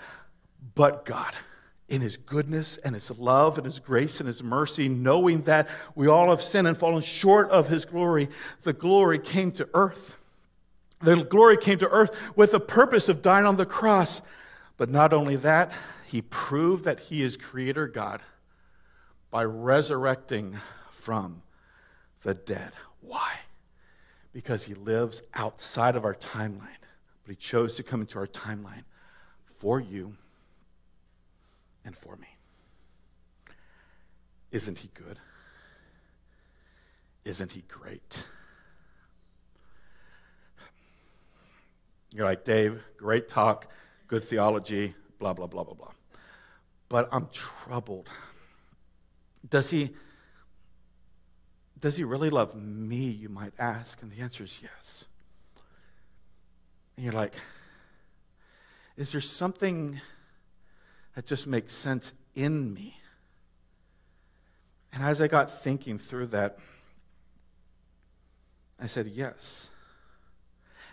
But 0.74 1.04
God 1.04 1.34
in 1.90 2.00
his 2.00 2.16
goodness 2.16 2.76
and 2.78 2.94
his 2.94 3.10
love 3.10 3.58
and 3.58 3.66
his 3.66 3.80
grace 3.80 4.20
and 4.20 4.28
his 4.28 4.42
mercy, 4.42 4.88
knowing 4.88 5.42
that 5.42 5.68
we 5.94 6.06
all 6.06 6.30
have 6.30 6.40
sinned 6.40 6.68
and 6.68 6.76
fallen 6.76 7.02
short 7.02 7.50
of 7.50 7.68
his 7.68 7.84
glory, 7.84 8.28
the 8.62 8.72
glory 8.72 9.18
came 9.18 9.50
to 9.52 9.68
earth. 9.74 10.16
The 11.02 11.24
glory 11.24 11.56
came 11.56 11.78
to 11.78 11.88
earth 11.88 12.36
with 12.36 12.52
the 12.52 12.60
purpose 12.60 13.08
of 13.08 13.22
dying 13.22 13.44
on 13.44 13.56
the 13.56 13.66
cross. 13.66 14.22
But 14.76 14.88
not 14.88 15.12
only 15.12 15.36
that, 15.36 15.72
he 16.06 16.22
proved 16.22 16.84
that 16.84 17.00
he 17.00 17.22
is 17.22 17.36
creator 17.36 17.86
God 17.86 18.22
by 19.30 19.44
resurrecting 19.44 20.56
from 20.90 21.42
the 22.22 22.34
dead. 22.34 22.72
Why? 23.00 23.32
Because 24.32 24.64
he 24.64 24.74
lives 24.74 25.22
outside 25.34 25.96
of 25.96 26.04
our 26.04 26.14
timeline. 26.14 26.68
But 27.24 27.30
he 27.30 27.36
chose 27.36 27.74
to 27.74 27.82
come 27.82 28.00
into 28.00 28.18
our 28.18 28.26
timeline 28.26 28.84
for 29.58 29.80
you 29.80 30.14
and 31.84 31.96
for 31.96 32.16
me. 32.16 32.28
Isn't 34.52 34.78
he 34.78 34.90
good? 34.94 35.18
Isn't 37.24 37.52
he 37.52 37.62
great? 37.68 38.26
You're 42.12 42.26
like, 42.26 42.44
Dave, 42.44 42.82
great 42.96 43.28
talk, 43.28 43.70
good 44.08 44.24
theology, 44.24 44.94
blah, 45.18 45.32
blah, 45.32 45.46
blah, 45.46 45.62
blah, 45.62 45.74
blah. 45.74 45.92
But 46.88 47.08
I'm 47.12 47.28
troubled. 47.30 48.08
Does 49.48 49.70
he, 49.70 49.90
does 51.78 51.96
he 51.96 52.04
really 52.04 52.30
love 52.30 52.54
me, 52.56 53.06
you 53.10 53.28
might 53.28 53.52
ask? 53.58 54.02
And 54.02 54.10
the 54.10 54.20
answer 54.20 54.42
is 54.42 54.58
yes. 54.60 55.04
And 56.96 57.04
you're 57.04 57.14
like, 57.14 57.34
is 58.96 59.12
there 59.12 59.20
something 59.20 60.00
that 61.20 61.26
just 61.26 61.46
makes 61.46 61.74
sense 61.74 62.14
in 62.34 62.72
me. 62.72 62.96
And 64.90 65.02
as 65.02 65.20
I 65.20 65.28
got 65.28 65.50
thinking 65.50 65.98
through 65.98 66.28
that, 66.28 66.58
I 68.80 68.86
said, 68.86 69.06
yes. 69.06 69.68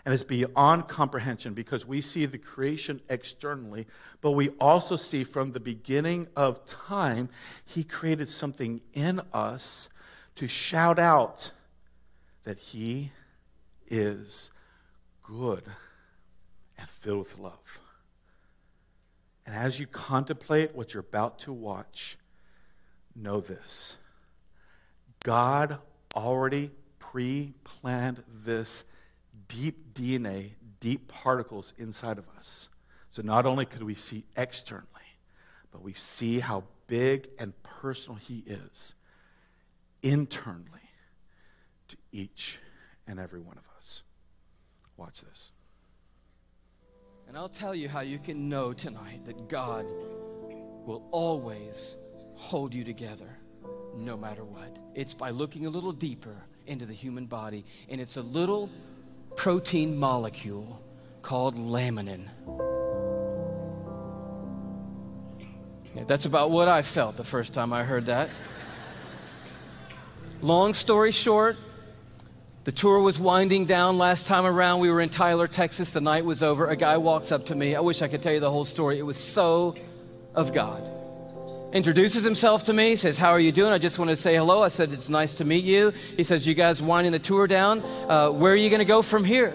And 0.03 0.13
it's 0.13 0.25
beyond 0.25 0.89
comprehension 0.89 1.53
because 1.53 1.85
we 1.85 2.01
see 2.01 2.25
the 2.25 2.37
creation 2.37 2.99
externally, 3.07 3.87
but 4.19 4.31
we 4.31 4.49
also 4.59 4.97
see 4.97 5.23
from 5.23 5.53
the 5.53 5.61
beginning 5.61 6.27
of 6.35 6.65
time, 6.65 7.29
He 7.63 7.85
created 7.85 8.27
something 8.27 8.81
in 8.93 9.21
us 9.31 9.87
to 10.35 10.45
shout 10.45 10.99
out 10.99 11.53
that 12.43 12.59
He 12.59 13.13
is 13.89 14.51
good 15.23 15.63
and 16.77 16.89
filled 16.89 17.19
with 17.19 17.39
love. 17.39 17.79
And 19.47 19.55
as 19.55 19.79
you 19.79 19.87
contemplate 19.87 20.75
what 20.75 20.93
you're 20.93 20.99
about 20.99 21.39
to 21.39 21.53
watch, 21.53 22.17
know 23.15 23.39
this 23.39 23.95
God 25.23 25.79
already 26.13 26.71
pre 26.99 27.53
planned 27.63 28.23
this 28.43 28.83
deep 29.47 29.93
DNA, 29.93 30.51
deep 30.81 31.07
particles 31.07 31.73
inside 31.77 32.17
of 32.17 32.25
us. 32.37 32.67
So 33.09 33.21
not 33.21 33.45
only 33.45 33.65
could 33.65 33.83
we 33.83 33.95
see 33.95 34.25
externally, 34.35 34.85
but 35.71 35.81
we 35.81 35.93
see 35.93 36.41
how 36.41 36.65
big 36.87 37.29
and 37.39 37.53
personal 37.63 38.17
He 38.17 38.43
is 38.45 38.95
internally 40.03 40.91
to 41.87 41.97
each 42.11 42.59
and 43.07 43.17
every 43.17 43.39
one 43.39 43.57
of 43.57 43.63
us. 43.79 44.03
Watch 44.97 45.21
this. 45.21 45.51
And 47.27 47.35
I'll 47.35 47.49
tell 47.49 47.75
you 47.75 47.89
how 47.89 47.99
you 47.99 48.19
can 48.19 48.47
know 48.47 48.71
tonight 48.71 49.25
that 49.25 49.49
God 49.49 49.85
will 50.85 51.03
always 51.11 51.95
hold 52.35 52.73
you 52.73 52.85
together 52.85 53.27
no 53.95 54.15
matter 54.15 54.45
what. 54.45 54.79
It's 54.95 55.13
by 55.13 55.31
looking 55.31 55.65
a 55.65 55.69
little 55.69 55.91
deeper 55.91 56.35
into 56.67 56.85
the 56.85 56.93
human 56.93 57.25
body, 57.25 57.65
and 57.89 57.99
it's 57.99 58.15
a 58.15 58.21
little 58.21 58.69
protein 59.35 59.97
molecule 59.97 60.81
called 61.21 61.55
laminin. 61.55 62.27
That's 66.05 66.25
about 66.25 66.51
what 66.51 66.69
I 66.69 66.81
felt 66.81 67.15
the 67.15 67.23
first 67.25 67.53
time 67.53 67.73
I 67.73 67.83
heard 67.83 68.05
that. 68.05 68.29
Long 70.41 70.73
story 70.73 71.11
short, 71.11 71.57
the 72.67 72.73
tour 72.73 72.99
was 72.99 73.17
winding 73.17 73.63
down 73.63 73.97
last 73.97 74.27
time 74.27 74.45
around. 74.45 74.81
We 74.81 74.91
were 74.91 74.99
in 74.99 75.07
Tyler, 75.07 75.47
Texas. 75.47 75.93
The 75.93 76.01
night 76.01 76.25
was 76.25 76.43
over. 76.43 76.67
A 76.67 76.75
guy 76.75 76.97
walks 76.97 77.31
up 77.31 77.45
to 77.45 77.55
me. 77.55 77.75
I 77.75 77.79
wish 77.79 78.01
I 78.01 78.09
could 78.09 78.21
tell 78.21 78.33
you 78.33 78.41
the 78.41 78.51
whole 78.51 78.65
story. 78.65 78.99
It 78.99 79.03
was 79.03 79.15
so 79.15 79.73
of 80.35 80.53
God. 80.53 80.83
Introduces 81.71 82.25
himself 82.25 82.65
to 82.65 82.73
me, 82.73 82.97
says, 82.97 83.17
How 83.17 83.29
are 83.29 83.39
you 83.39 83.53
doing? 83.53 83.71
I 83.71 83.77
just 83.77 83.97
want 83.97 84.09
to 84.09 84.17
say 84.17 84.35
hello. 84.35 84.63
I 84.63 84.67
said, 84.67 84.91
It's 84.91 85.07
nice 85.07 85.35
to 85.35 85.45
meet 85.45 85.63
you. 85.63 85.93
He 86.17 86.25
says, 86.25 86.45
You 86.45 86.55
guys 86.55 86.81
winding 86.81 87.13
the 87.13 87.19
tour 87.19 87.47
down? 87.47 87.81
Uh, 88.09 88.31
where 88.31 88.51
are 88.51 88.57
you 88.57 88.69
going 88.69 88.79
to 88.79 88.85
go 88.85 89.01
from 89.01 89.23
here? 89.23 89.53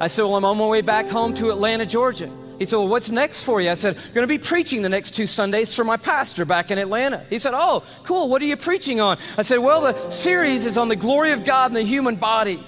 I 0.00 0.08
said, 0.08 0.22
Well, 0.22 0.34
I'm 0.34 0.44
on 0.44 0.58
my 0.58 0.66
way 0.66 0.82
back 0.82 1.08
home 1.08 1.34
to 1.34 1.52
Atlanta, 1.52 1.86
Georgia. 1.86 2.28
He 2.58 2.64
said, 2.64 2.76
Well, 2.76 2.88
what's 2.88 3.10
next 3.10 3.44
for 3.44 3.60
you? 3.60 3.70
I 3.70 3.74
said, 3.74 3.96
I'm 3.96 4.14
going 4.14 4.26
to 4.26 4.26
be 4.26 4.38
preaching 4.38 4.82
the 4.82 4.88
next 4.88 5.12
two 5.12 5.26
Sundays 5.26 5.74
for 5.74 5.84
my 5.84 5.96
pastor 5.96 6.44
back 6.44 6.70
in 6.70 6.78
Atlanta. 6.78 7.24
He 7.30 7.38
said, 7.38 7.52
Oh, 7.54 7.84
cool. 8.02 8.28
What 8.28 8.42
are 8.42 8.46
you 8.46 8.56
preaching 8.56 9.00
on? 9.00 9.16
I 9.36 9.42
said, 9.42 9.58
Well, 9.58 9.80
the 9.80 10.10
series 10.10 10.66
is 10.66 10.76
on 10.76 10.88
the 10.88 10.96
glory 10.96 11.32
of 11.32 11.44
God 11.44 11.70
and 11.70 11.76
the 11.76 11.82
human 11.82 12.16
body. 12.16 12.62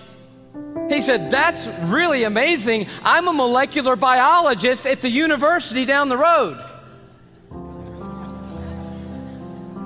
He 0.88 1.00
said, 1.00 1.30
That's 1.30 1.68
really 1.82 2.22
amazing. 2.22 2.86
I'm 3.02 3.26
a 3.26 3.32
molecular 3.32 3.96
biologist 3.96 4.86
at 4.86 5.02
the 5.02 5.10
university 5.10 5.84
down 5.84 6.08
the 6.08 6.16
road. 6.16 6.64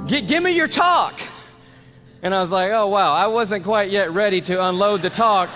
G- 0.06 0.20
give 0.20 0.42
me 0.42 0.54
your 0.54 0.68
talk. 0.68 1.18
And 2.22 2.34
I 2.34 2.42
was 2.42 2.52
like, 2.52 2.72
Oh, 2.72 2.88
wow. 2.88 3.14
I 3.14 3.28
wasn't 3.28 3.64
quite 3.64 3.90
yet 3.90 4.10
ready 4.10 4.42
to 4.42 4.66
unload 4.66 5.00
the 5.00 5.10
talk 5.10 5.48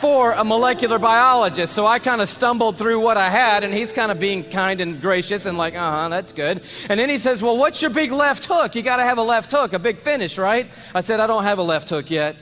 for 0.00 0.32
a 0.32 0.44
molecular 0.44 0.98
biologist. 0.98 1.74
So 1.74 1.86
I 1.86 1.98
kind 1.98 2.20
of 2.20 2.28
stumbled 2.28 2.78
through 2.78 3.00
what 3.00 3.16
I 3.16 3.28
had, 3.28 3.64
and 3.64 3.72
he's 3.72 3.92
kind 3.92 4.10
of 4.10 4.18
being 4.18 4.44
kind 4.44 4.80
and 4.80 5.00
gracious 5.00 5.46
and 5.46 5.58
like, 5.58 5.74
uh 5.74 5.90
huh, 5.90 6.08
that's 6.08 6.32
good. 6.32 6.62
And 6.88 6.98
then 6.98 7.08
he 7.08 7.18
says, 7.18 7.42
Well, 7.42 7.56
what's 7.56 7.82
your 7.82 7.90
big 7.90 8.12
left 8.12 8.46
hook? 8.46 8.74
You 8.74 8.82
got 8.82 8.96
to 8.96 9.04
have 9.04 9.18
a 9.18 9.22
left 9.22 9.50
hook, 9.50 9.72
a 9.72 9.78
big 9.78 9.98
finish, 9.98 10.38
right? 10.38 10.66
I 10.94 11.00
said, 11.00 11.20
I 11.20 11.26
don't 11.26 11.44
have 11.44 11.58
a 11.58 11.62
left 11.62 11.88
hook 11.88 12.10
yet. 12.10 12.36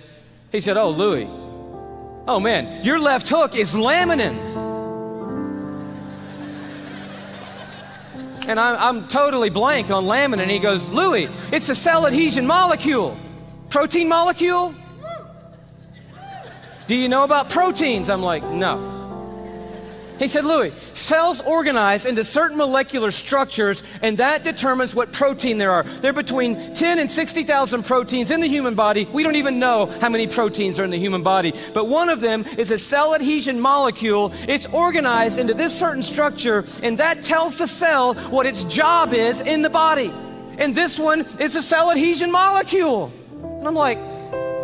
He 0.52 0.60
said, 0.60 0.76
Oh, 0.76 0.90
Louie. 0.90 1.28
Oh, 2.28 2.40
man, 2.40 2.84
your 2.84 2.98
left 2.98 3.28
hook 3.28 3.56
is 3.56 3.74
laminin. 3.74 4.36
And 8.48 8.60
I'm, 8.60 8.76
I'm 8.78 9.08
totally 9.08 9.50
blank 9.50 9.90
on 9.90 10.04
laminin. 10.04 10.46
He 10.46 10.58
goes, 10.58 10.88
Louie, 10.88 11.28
it's 11.52 11.68
a 11.68 11.74
cell 11.74 12.06
adhesion 12.06 12.46
molecule. 12.46 13.16
Protein 13.70 14.08
molecule? 14.08 14.74
Do 16.86 16.94
you 16.94 17.08
know 17.08 17.24
about 17.24 17.50
proteins? 17.50 18.08
I'm 18.08 18.22
like, 18.22 18.44
no. 18.44 18.94
He 20.18 20.28
said, 20.28 20.46
Louie, 20.46 20.70
cells 20.94 21.42
organize 21.42 22.06
into 22.06 22.24
certain 22.24 22.56
molecular 22.56 23.10
structures, 23.10 23.82
and 24.02 24.16
that 24.16 24.44
determines 24.44 24.94
what 24.94 25.12
protein 25.12 25.58
there 25.58 25.70
are. 25.70 25.82
There 25.82 26.10
are 26.10 26.14
between 26.14 26.74
10 26.74 26.98
and 26.98 27.10
60,000 27.10 27.84
proteins 27.84 28.30
in 28.30 28.40
the 28.40 28.46
human 28.46 28.74
body. 28.74 29.06
We 29.12 29.22
don't 29.22 29.36
even 29.36 29.58
know 29.58 29.86
how 30.00 30.08
many 30.08 30.26
proteins 30.26 30.78
are 30.78 30.84
in 30.84 30.90
the 30.90 30.98
human 30.98 31.22
body, 31.22 31.52
but 31.74 31.88
one 31.88 32.08
of 32.08 32.22
them 32.22 32.44
is 32.56 32.70
a 32.70 32.78
cell 32.78 33.14
adhesion 33.14 33.60
molecule. 33.60 34.32
It's 34.48 34.64
organized 34.66 35.38
into 35.38 35.52
this 35.52 35.78
certain 35.78 36.02
structure, 36.02 36.64
and 36.82 36.96
that 36.96 37.22
tells 37.22 37.58
the 37.58 37.66
cell 37.66 38.14
what 38.30 38.46
its 38.46 38.64
job 38.64 39.12
is 39.12 39.40
in 39.40 39.60
the 39.60 39.70
body. 39.70 40.10
And 40.58 40.74
this 40.74 40.98
one 40.98 41.26
is 41.38 41.56
a 41.56 41.62
cell 41.62 41.90
adhesion 41.90 42.32
molecule. 42.32 43.12
And 43.42 43.68
I'm 43.68 43.74
like, 43.74 43.98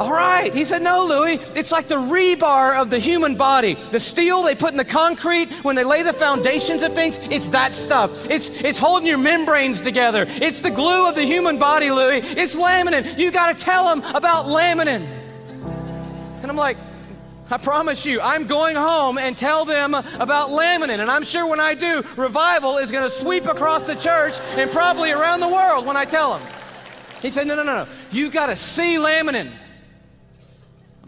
all 0.02 0.12
right. 0.12 0.52
He 0.52 0.64
said, 0.64 0.82
No, 0.82 1.06
Louie, 1.06 1.38
it's 1.54 1.70
like 1.70 1.86
the 1.86 1.94
rebar 1.94 2.80
of 2.80 2.90
the 2.90 2.98
human 2.98 3.36
body. 3.36 3.74
The 3.74 4.00
steel 4.00 4.42
they 4.42 4.54
put 4.54 4.72
in 4.72 4.76
the 4.76 4.84
concrete 4.84 5.52
when 5.62 5.76
they 5.76 5.84
lay 5.84 6.02
the 6.02 6.12
foundations 6.12 6.82
of 6.82 6.92
things, 6.92 7.18
it's 7.30 7.48
that 7.50 7.72
stuff. 7.72 8.28
It's, 8.28 8.48
it's 8.62 8.78
holding 8.78 9.06
your 9.06 9.18
membranes 9.18 9.80
together. 9.80 10.26
It's 10.28 10.60
the 10.60 10.70
glue 10.70 11.08
of 11.08 11.14
the 11.14 11.22
human 11.22 11.58
body, 11.58 11.90
Louie. 11.90 12.18
It's 12.18 12.56
laminin. 12.56 13.16
You 13.16 13.30
got 13.30 13.56
to 13.56 13.64
tell 13.64 13.94
them 13.94 14.02
about 14.14 14.46
laminin. 14.46 15.06
And 16.42 16.50
I'm 16.50 16.56
like, 16.56 16.76
I 17.48 17.58
promise 17.58 18.04
you, 18.04 18.20
I'm 18.20 18.46
going 18.46 18.74
home 18.74 19.18
and 19.18 19.36
tell 19.36 19.64
them 19.64 19.94
about 19.94 20.50
laminin. 20.50 20.98
And 20.98 21.10
I'm 21.10 21.22
sure 21.22 21.48
when 21.48 21.60
I 21.60 21.74
do, 21.74 22.02
revival 22.16 22.78
is 22.78 22.90
going 22.90 23.08
to 23.08 23.14
sweep 23.14 23.46
across 23.46 23.84
the 23.84 23.94
church 23.94 24.40
and 24.56 24.70
probably 24.70 25.12
around 25.12 25.40
the 25.40 25.48
world 25.48 25.86
when 25.86 25.96
I 25.96 26.04
tell 26.04 26.38
them. 26.38 26.48
He 27.20 27.30
said, 27.30 27.46
No, 27.46 27.54
no, 27.54 27.62
no, 27.62 27.84
no. 27.84 27.86
You 28.10 28.30
got 28.30 28.46
to 28.46 28.56
see 28.56 28.96
laminin. 28.96 29.52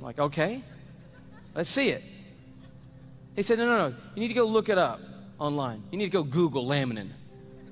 Like, 0.05 0.19
okay, 0.19 0.61
let's 1.55 1.71
see 1.71 1.89
it. 1.89 2.03
He 3.35 3.43
said, 3.43 3.57
no, 3.57 3.67
no, 3.67 3.89
no, 3.89 3.97
you 4.15 4.21
need 4.21 4.29
to 4.29 4.35
go 4.35 4.45
look 4.45 4.69
it 4.69 4.77
up 4.77 5.01
online. 5.39 5.83
You 5.91 5.97
need 5.97 6.05
to 6.05 6.11
go 6.11 6.23
Google 6.23 6.67
laminin. 6.67 7.09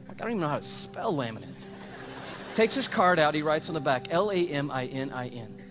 Like, 0.09 0.19
I 0.19 0.25
don't 0.25 0.31
even 0.31 0.41
know 0.41 0.49
how 0.49 0.57
to 0.57 0.63
spell 0.63 1.13
laminin. 1.13 1.53
Takes 2.55 2.75
his 2.75 2.89
card 2.89 3.19
out, 3.19 3.35
he 3.35 3.43
writes 3.43 3.69
on 3.69 3.75
the 3.75 3.81
back, 3.81 4.13
L 4.13 4.33
A 4.33 4.47
M 4.49 4.71
I 4.71 4.87
N 4.87 5.11
I 5.13 5.29
N. 5.29 5.63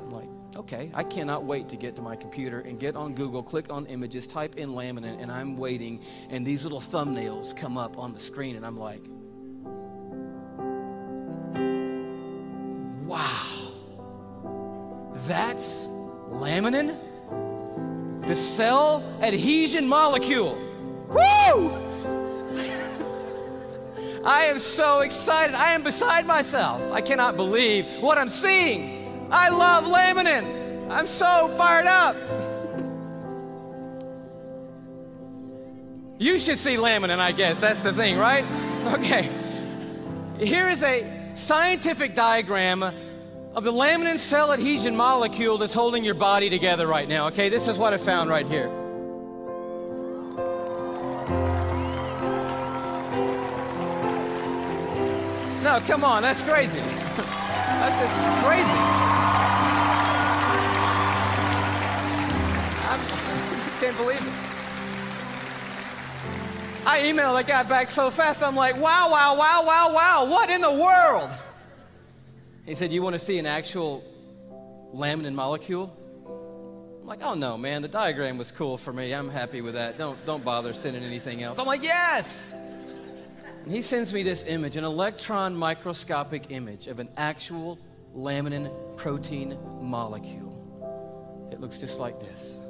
I'm 0.00 0.10
like, 0.10 0.28
okay, 0.56 0.90
I 0.94 1.04
cannot 1.04 1.44
wait 1.44 1.68
to 1.68 1.76
get 1.76 1.94
to 1.94 2.02
my 2.02 2.16
computer 2.16 2.60
and 2.60 2.80
get 2.80 2.96
on 2.96 3.14
Google, 3.14 3.42
click 3.44 3.72
on 3.72 3.86
images, 3.86 4.26
type 4.26 4.56
in 4.56 4.70
laminin, 4.70 5.22
and 5.22 5.30
I'm 5.30 5.56
waiting, 5.56 6.02
and 6.28 6.44
these 6.44 6.64
little 6.64 6.80
thumbnails 6.80 7.56
come 7.56 7.78
up 7.78 7.98
on 7.98 8.12
the 8.12 8.18
screen, 8.18 8.56
and 8.56 8.66
I'm 8.66 8.76
like, 8.76 9.02
wow. 13.06 13.61
That's 15.26 15.86
laminin, 16.30 16.96
the 18.26 18.34
cell 18.34 19.04
adhesion 19.20 19.88
molecule. 19.88 20.58
Woo! 21.08 21.70
I 24.24 24.46
am 24.46 24.58
so 24.58 25.00
excited. 25.00 25.54
I 25.54 25.72
am 25.74 25.82
beside 25.82 26.26
myself. 26.26 26.80
I 26.92 27.00
cannot 27.00 27.36
believe 27.36 27.86
what 28.00 28.18
I'm 28.18 28.28
seeing. 28.28 29.28
I 29.30 29.48
love 29.48 29.84
laminin. 29.84 30.90
I'm 30.90 31.06
so 31.06 31.54
fired 31.56 31.86
up. 31.86 32.16
You 36.18 36.38
should 36.38 36.58
see 36.58 36.76
laminin, 36.76 37.18
I 37.18 37.32
guess. 37.32 37.60
That's 37.60 37.80
the 37.80 37.92
thing, 37.92 38.18
right? 38.18 38.44
Okay. 38.82 39.30
Here 40.40 40.68
is 40.68 40.82
a 40.82 41.06
scientific 41.34 42.16
diagram 42.16 42.92
of 43.54 43.64
the 43.64 43.72
laminin 43.72 44.18
cell 44.18 44.52
adhesion 44.52 44.96
molecule 44.96 45.58
that's 45.58 45.74
holding 45.74 46.02
your 46.04 46.14
body 46.14 46.48
together 46.48 46.86
right 46.86 47.08
now. 47.08 47.26
Okay, 47.26 47.48
this 47.50 47.68
is 47.68 47.76
what 47.76 47.92
I 47.92 47.98
found 47.98 48.30
right 48.30 48.46
here. 48.46 48.68
No, 55.62 55.80
come 55.86 56.02
on, 56.02 56.22
that's 56.22 56.40
crazy. 56.42 56.80
that's 56.80 58.00
just 58.00 58.14
crazy. 58.42 58.78
I'm, 62.88 63.00
I 63.00 63.56
just 63.62 63.80
can't 63.80 63.96
believe 63.96 64.20
it. 64.20 64.32
I 66.84 67.00
emailed 67.02 67.36
that 67.36 67.46
guy 67.46 67.62
back 67.62 67.90
so 67.90 68.10
fast, 68.10 68.42
I'm 68.42 68.56
like, 68.56 68.74
wow, 68.74 69.08
wow, 69.10 69.36
wow, 69.38 69.62
wow, 69.64 69.94
wow, 69.94 70.26
what 70.28 70.50
in 70.50 70.62
the 70.62 70.72
world? 70.72 71.30
He 72.64 72.74
said, 72.74 72.92
You 72.92 73.02
want 73.02 73.14
to 73.14 73.18
see 73.18 73.38
an 73.38 73.46
actual 73.46 74.04
laminin 74.94 75.34
molecule? 75.34 75.96
I'm 77.02 77.08
like, 77.08 77.24
oh 77.24 77.34
no, 77.34 77.58
man, 77.58 77.82
the 77.82 77.88
diagram 77.88 78.38
was 78.38 78.52
cool 78.52 78.78
for 78.78 78.92
me. 78.92 79.12
I'm 79.12 79.28
happy 79.28 79.60
with 79.60 79.74
that. 79.74 79.98
Don't, 79.98 80.24
don't 80.24 80.44
bother 80.44 80.72
sending 80.72 81.02
anything 81.02 81.42
else. 81.42 81.58
I'm 81.58 81.66
like, 81.66 81.82
yes! 81.82 82.54
And 83.64 83.72
he 83.72 83.80
sends 83.80 84.14
me 84.14 84.22
this 84.22 84.44
image, 84.44 84.76
an 84.76 84.84
electron 84.84 85.56
microscopic 85.56 86.52
image 86.52 86.86
of 86.86 87.00
an 87.00 87.08
actual 87.16 87.80
laminin 88.14 88.70
protein 88.96 89.58
molecule. 89.80 91.48
It 91.50 91.60
looks 91.60 91.78
just 91.78 91.98
like 91.98 92.20
this. 92.20 92.60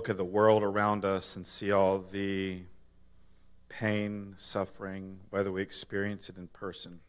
Look 0.00 0.08
at 0.08 0.16
the 0.16 0.24
world 0.24 0.62
around 0.62 1.04
us 1.04 1.36
and 1.36 1.46
see 1.46 1.70
all 1.70 1.98
the 1.98 2.62
pain, 3.68 4.34
suffering, 4.38 5.20
whether 5.28 5.52
we 5.52 5.60
experience 5.60 6.30
it 6.30 6.38
in 6.38 6.46
person, 6.46 7.00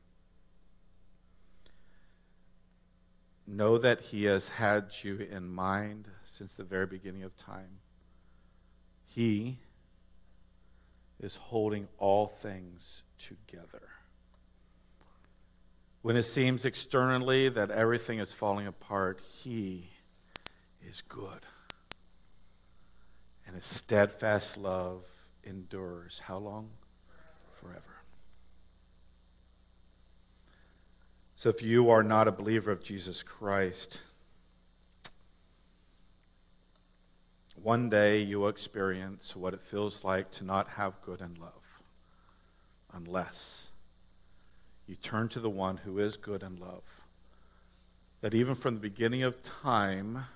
know 3.47 3.77
that 3.77 4.01
He 4.01 4.25
has 4.25 4.49
had 4.49 4.91
you 5.03 5.19
in 5.19 5.47
mind 5.47 6.09
since 6.25 6.51
the 6.51 6.65
very 6.65 6.85
beginning 6.85 7.23
of 7.23 7.37
time. 7.37 7.79
He 9.05 9.59
is 11.17 11.37
holding 11.37 11.87
all 11.97 12.27
things 12.27 13.03
together. 13.17 13.87
When 16.01 16.17
it 16.17 16.23
seems 16.23 16.65
externally 16.65 17.47
that 17.47 17.71
everything 17.71 18.19
is 18.19 18.33
falling 18.33 18.67
apart, 18.67 19.21
He 19.41 19.91
is 20.85 21.01
good. 21.07 21.45
And 23.51 23.57
His 23.57 23.65
steadfast 23.65 24.55
love 24.55 25.03
endures 25.43 26.19
how 26.19 26.37
long? 26.37 26.69
Forever. 27.59 28.01
So 31.35 31.49
if 31.49 31.61
you 31.61 31.89
are 31.89 32.01
not 32.01 32.29
a 32.29 32.31
believer 32.31 32.71
of 32.71 32.81
Jesus 32.81 33.23
Christ, 33.23 34.03
one 37.61 37.89
day 37.89 38.21
you 38.21 38.39
will 38.39 38.47
experience 38.47 39.35
what 39.35 39.53
it 39.53 39.61
feels 39.61 40.05
like 40.05 40.31
to 40.31 40.45
not 40.45 40.69
have 40.69 41.01
good 41.01 41.19
and 41.19 41.37
love 41.37 41.81
unless 42.93 43.67
you 44.87 44.95
turn 44.95 45.27
to 45.27 45.41
the 45.41 45.49
one 45.49 45.75
who 45.83 45.99
is 45.99 46.15
good 46.15 46.41
and 46.41 46.57
love. 46.57 47.03
That 48.21 48.33
even 48.33 48.55
from 48.55 48.75
the 48.75 48.79
beginning 48.79 49.23
of 49.23 49.43
time, 49.43 50.27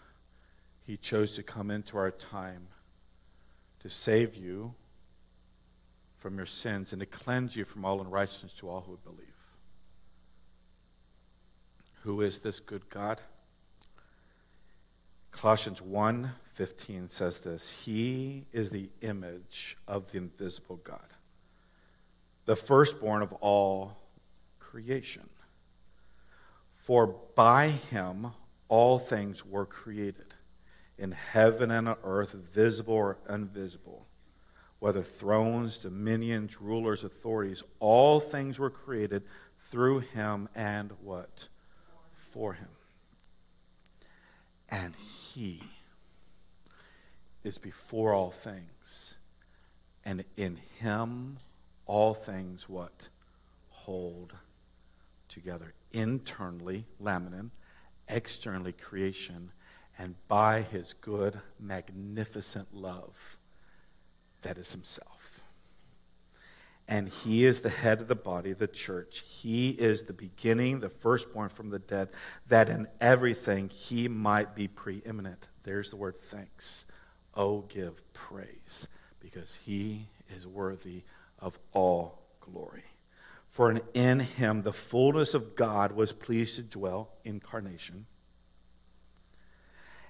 he 0.86 0.98
chose 0.98 1.34
to 1.38 1.44
come 1.44 1.72
into 1.72 1.98
our 1.98 2.12
time 2.12 2.68
to 3.86 3.92
save 3.92 4.36
you 4.36 4.74
from 6.18 6.38
your 6.38 6.48
sins 6.48 6.92
and 6.92 7.00
to 7.00 7.06
cleanse 7.06 7.56
you 7.56 7.64
from 7.64 7.86
all 7.86 8.02
unrighteousness 8.02 8.52
to 8.52 8.68
all 8.68 8.82
who 8.82 8.98
believe. 9.04 9.28
Who 12.02 12.22
is 12.22 12.40
this 12.40 12.60
good 12.60 12.90
God? 12.90 13.22
Colossians 15.30 15.84
1 15.84 16.32
15 16.56 17.10
says 17.10 17.42
this 17.42 17.86
He 17.86 18.48
is 18.52 18.72
the 18.72 18.90
image 19.02 19.78
of 19.88 20.12
the 20.12 20.18
invisible 20.18 20.78
God, 20.78 21.14
the 22.46 22.56
firstborn 22.56 23.22
of 23.22 23.34
all 23.34 23.98
creation. 24.58 25.30
For 26.74 27.06
by 27.36 27.68
him 27.68 28.32
all 28.68 28.98
things 28.98 29.46
were 29.46 29.68
created, 29.68 30.34
in 30.98 31.12
heaven 31.12 31.72
and 31.72 31.90
on 31.90 31.98
earth, 32.04 32.34
visible 32.34 32.94
or 32.94 33.18
invisible, 33.30 34.08
whether 34.80 35.04
thrones, 35.04 35.78
dominions, 35.78 36.62
rulers, 36.62 37.04
authorities, 37.04 37.64
all 37.80 38.20
things 38.20 38.60
were 38.60 38.70
created 38.70 39.24
through 39.60 40.00
him 40.00 40.48
and 40.56 40.92
what? 41.02 41.48
For 42.32 42.54
him. 42.54 42.70
And 44.70 44.96
he 44.96 45.62
is 47.44 47.58
before 47.58 48.14
all 48.14 48.32
things. 48.32 49.16
And 50.04 50.24
in 50.38 50.58
him 50.80 51.38
all 51.86 52.14
things 52.14 52.70
what? 52.70 53.10
Hold 53.70 54.34
together. 55.28 55.74
Internally, 55.92 56.86
laminin, 57.02 57.52
externally, 58.08 58.72
creation, 58.72 59.52
and 59.98 60.16
by 60.28 60.62
his 60.62 60.94
good, 60.94 61.40
magnificent 61.60 62.74
love, 62.74 63.38
that 64.42 64.58
is 64.58 64.72
himself. 64.72 65.42
And 66.88 67.10
he 67.10 67.46
is 67.46 67.62
the 67.62 67.70
head 67.70 68.00
of 68.00 68.08
the 68.08 68.16
body, 68.16 68.54
the 68.54 68.68
church. 68.68 69.24
He 69.26 69.72
is 69.72 70.04
the 70.04 70.14
beginning, 70.14 70.82
the 70.82 70.90
firstborn 70.90 71.50
from 71.50 71.72
the 71.72 71.80
dead, 71.80 72.10
that 72.48 72.70
in 72.70 72.88
everything 73.02 73.70
he 73.70 74.08
might 74.08 74.54
be 74.54 74.68
preeminent. 74.68 75.48
There's 75.64 75.90
the 75.90 75.96
word 75.96 76.16
thanks. 76.16 76.86
Oh, 77.34 77.62
give 77.62 78.02
praise, 78.14 78.88
because 79.20 79.58
he 79.66 80.10
is 80.30 80.46
worthy 80.46 81.04
of 81.40 81.58
all 81.74 82.22
glory. 82.40 82.84
For 83.50 83.82
in 83.94 84.20
him 84.20 84.62
the 84.62 84.74
fullness 84.74 85.34
of 85.34 85.56
God 85.56 85.92
was 85.94 86.14
pleased 86.14 86.58
to 86.58 86.62
dwell, 86.62 87.10
incarnation, 87.24 88.06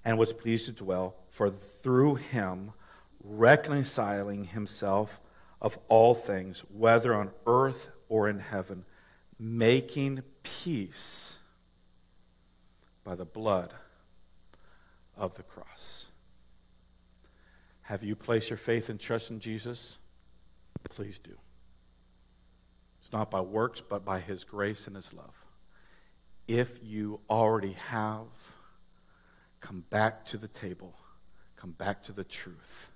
and 0.05 0.17
was 0.17 0.31
pleased 0.31 0.67
to 0.67 0.71
dwell, 0.71 1.15
for 1.29 1.49
through 1.49 2.15
him 2.15 2.71
reconciling 3.21 4.45
himself 4.45 5.19
of 5.59 5.79
all 5.87 6.13
things, 6.13 6.63
whether 6.71 7.15
on 7.15 7.31
earth 7.47 7.89
or 8.07 8.29
in 8.29 8.39
heaven, 8.39 8.85
making 9.39 10.21
peace 10.43 11.39
by 13.03 13.15
the 13.15 13.25
blood 13.25 13.73
of 15.17 15.35
the 15.35 15.43
cross. 15.43 16.07
Have 17.83 18.03
you 18.03 18.15
placed 18.15 18.49
your 18.49 18.57
faith 18.57 18.89
and 18.89 18.99
trust 18.99 19.31
in 19.31 19.39
Jesus? 19.39 19.97
Please 20.89 21.19
do. 21.19 21.37
It's 23.01 23.11
not 23.11 23.29
by 23.29 23.41
works, 23.41 23.81
but 23.81 24.03
by 24.03 24.19
His 24.19 24.43
grace 24.43 24.87
and 24.87 24.95
His 24.95 25.13
love. 25.13 25.35
If 26.47 26.79
you 26.83 27.21
already 27.29 27.73
have, 27.89 28.54
come 29.65 29.83
back 29.89 30.23
to 30.23 30.37
the 30.37 30.47
table, 30.47 30.93
come 31.55 31.71
back 31.71 32.03
to 32.03 32.11
the 32.11 32.23
truth 32.23 32.91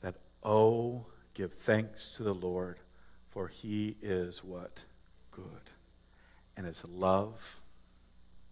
that, 0.00 0.14
oh, 0.42 1.04
give 1.34 1.52
thanks 1.52 2.16
to 2.16 2.22
the 2.22 2.32
Lord, 2.32 2.78
for 3.28 3.48
He 3.48 3.96
is 4.00 4.42
what? 4.42 4.86
Good. 5.30 5.44
And 6.56 6.64
His 6.64 6.82
love 6.88 7.60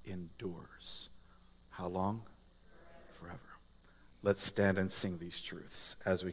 endures. 0.04 1.08
How 1.70 1.86
long? 1.86 2.24
Forever. 3.18 3.38
Let's 4.22 4.42
stand 4.42 4.76
and 4.76 4.92
sing 4.92 5.16
these 5.16 5.40
truths 5.40 5.96
as 6.04 6.26
we 6.26 6.32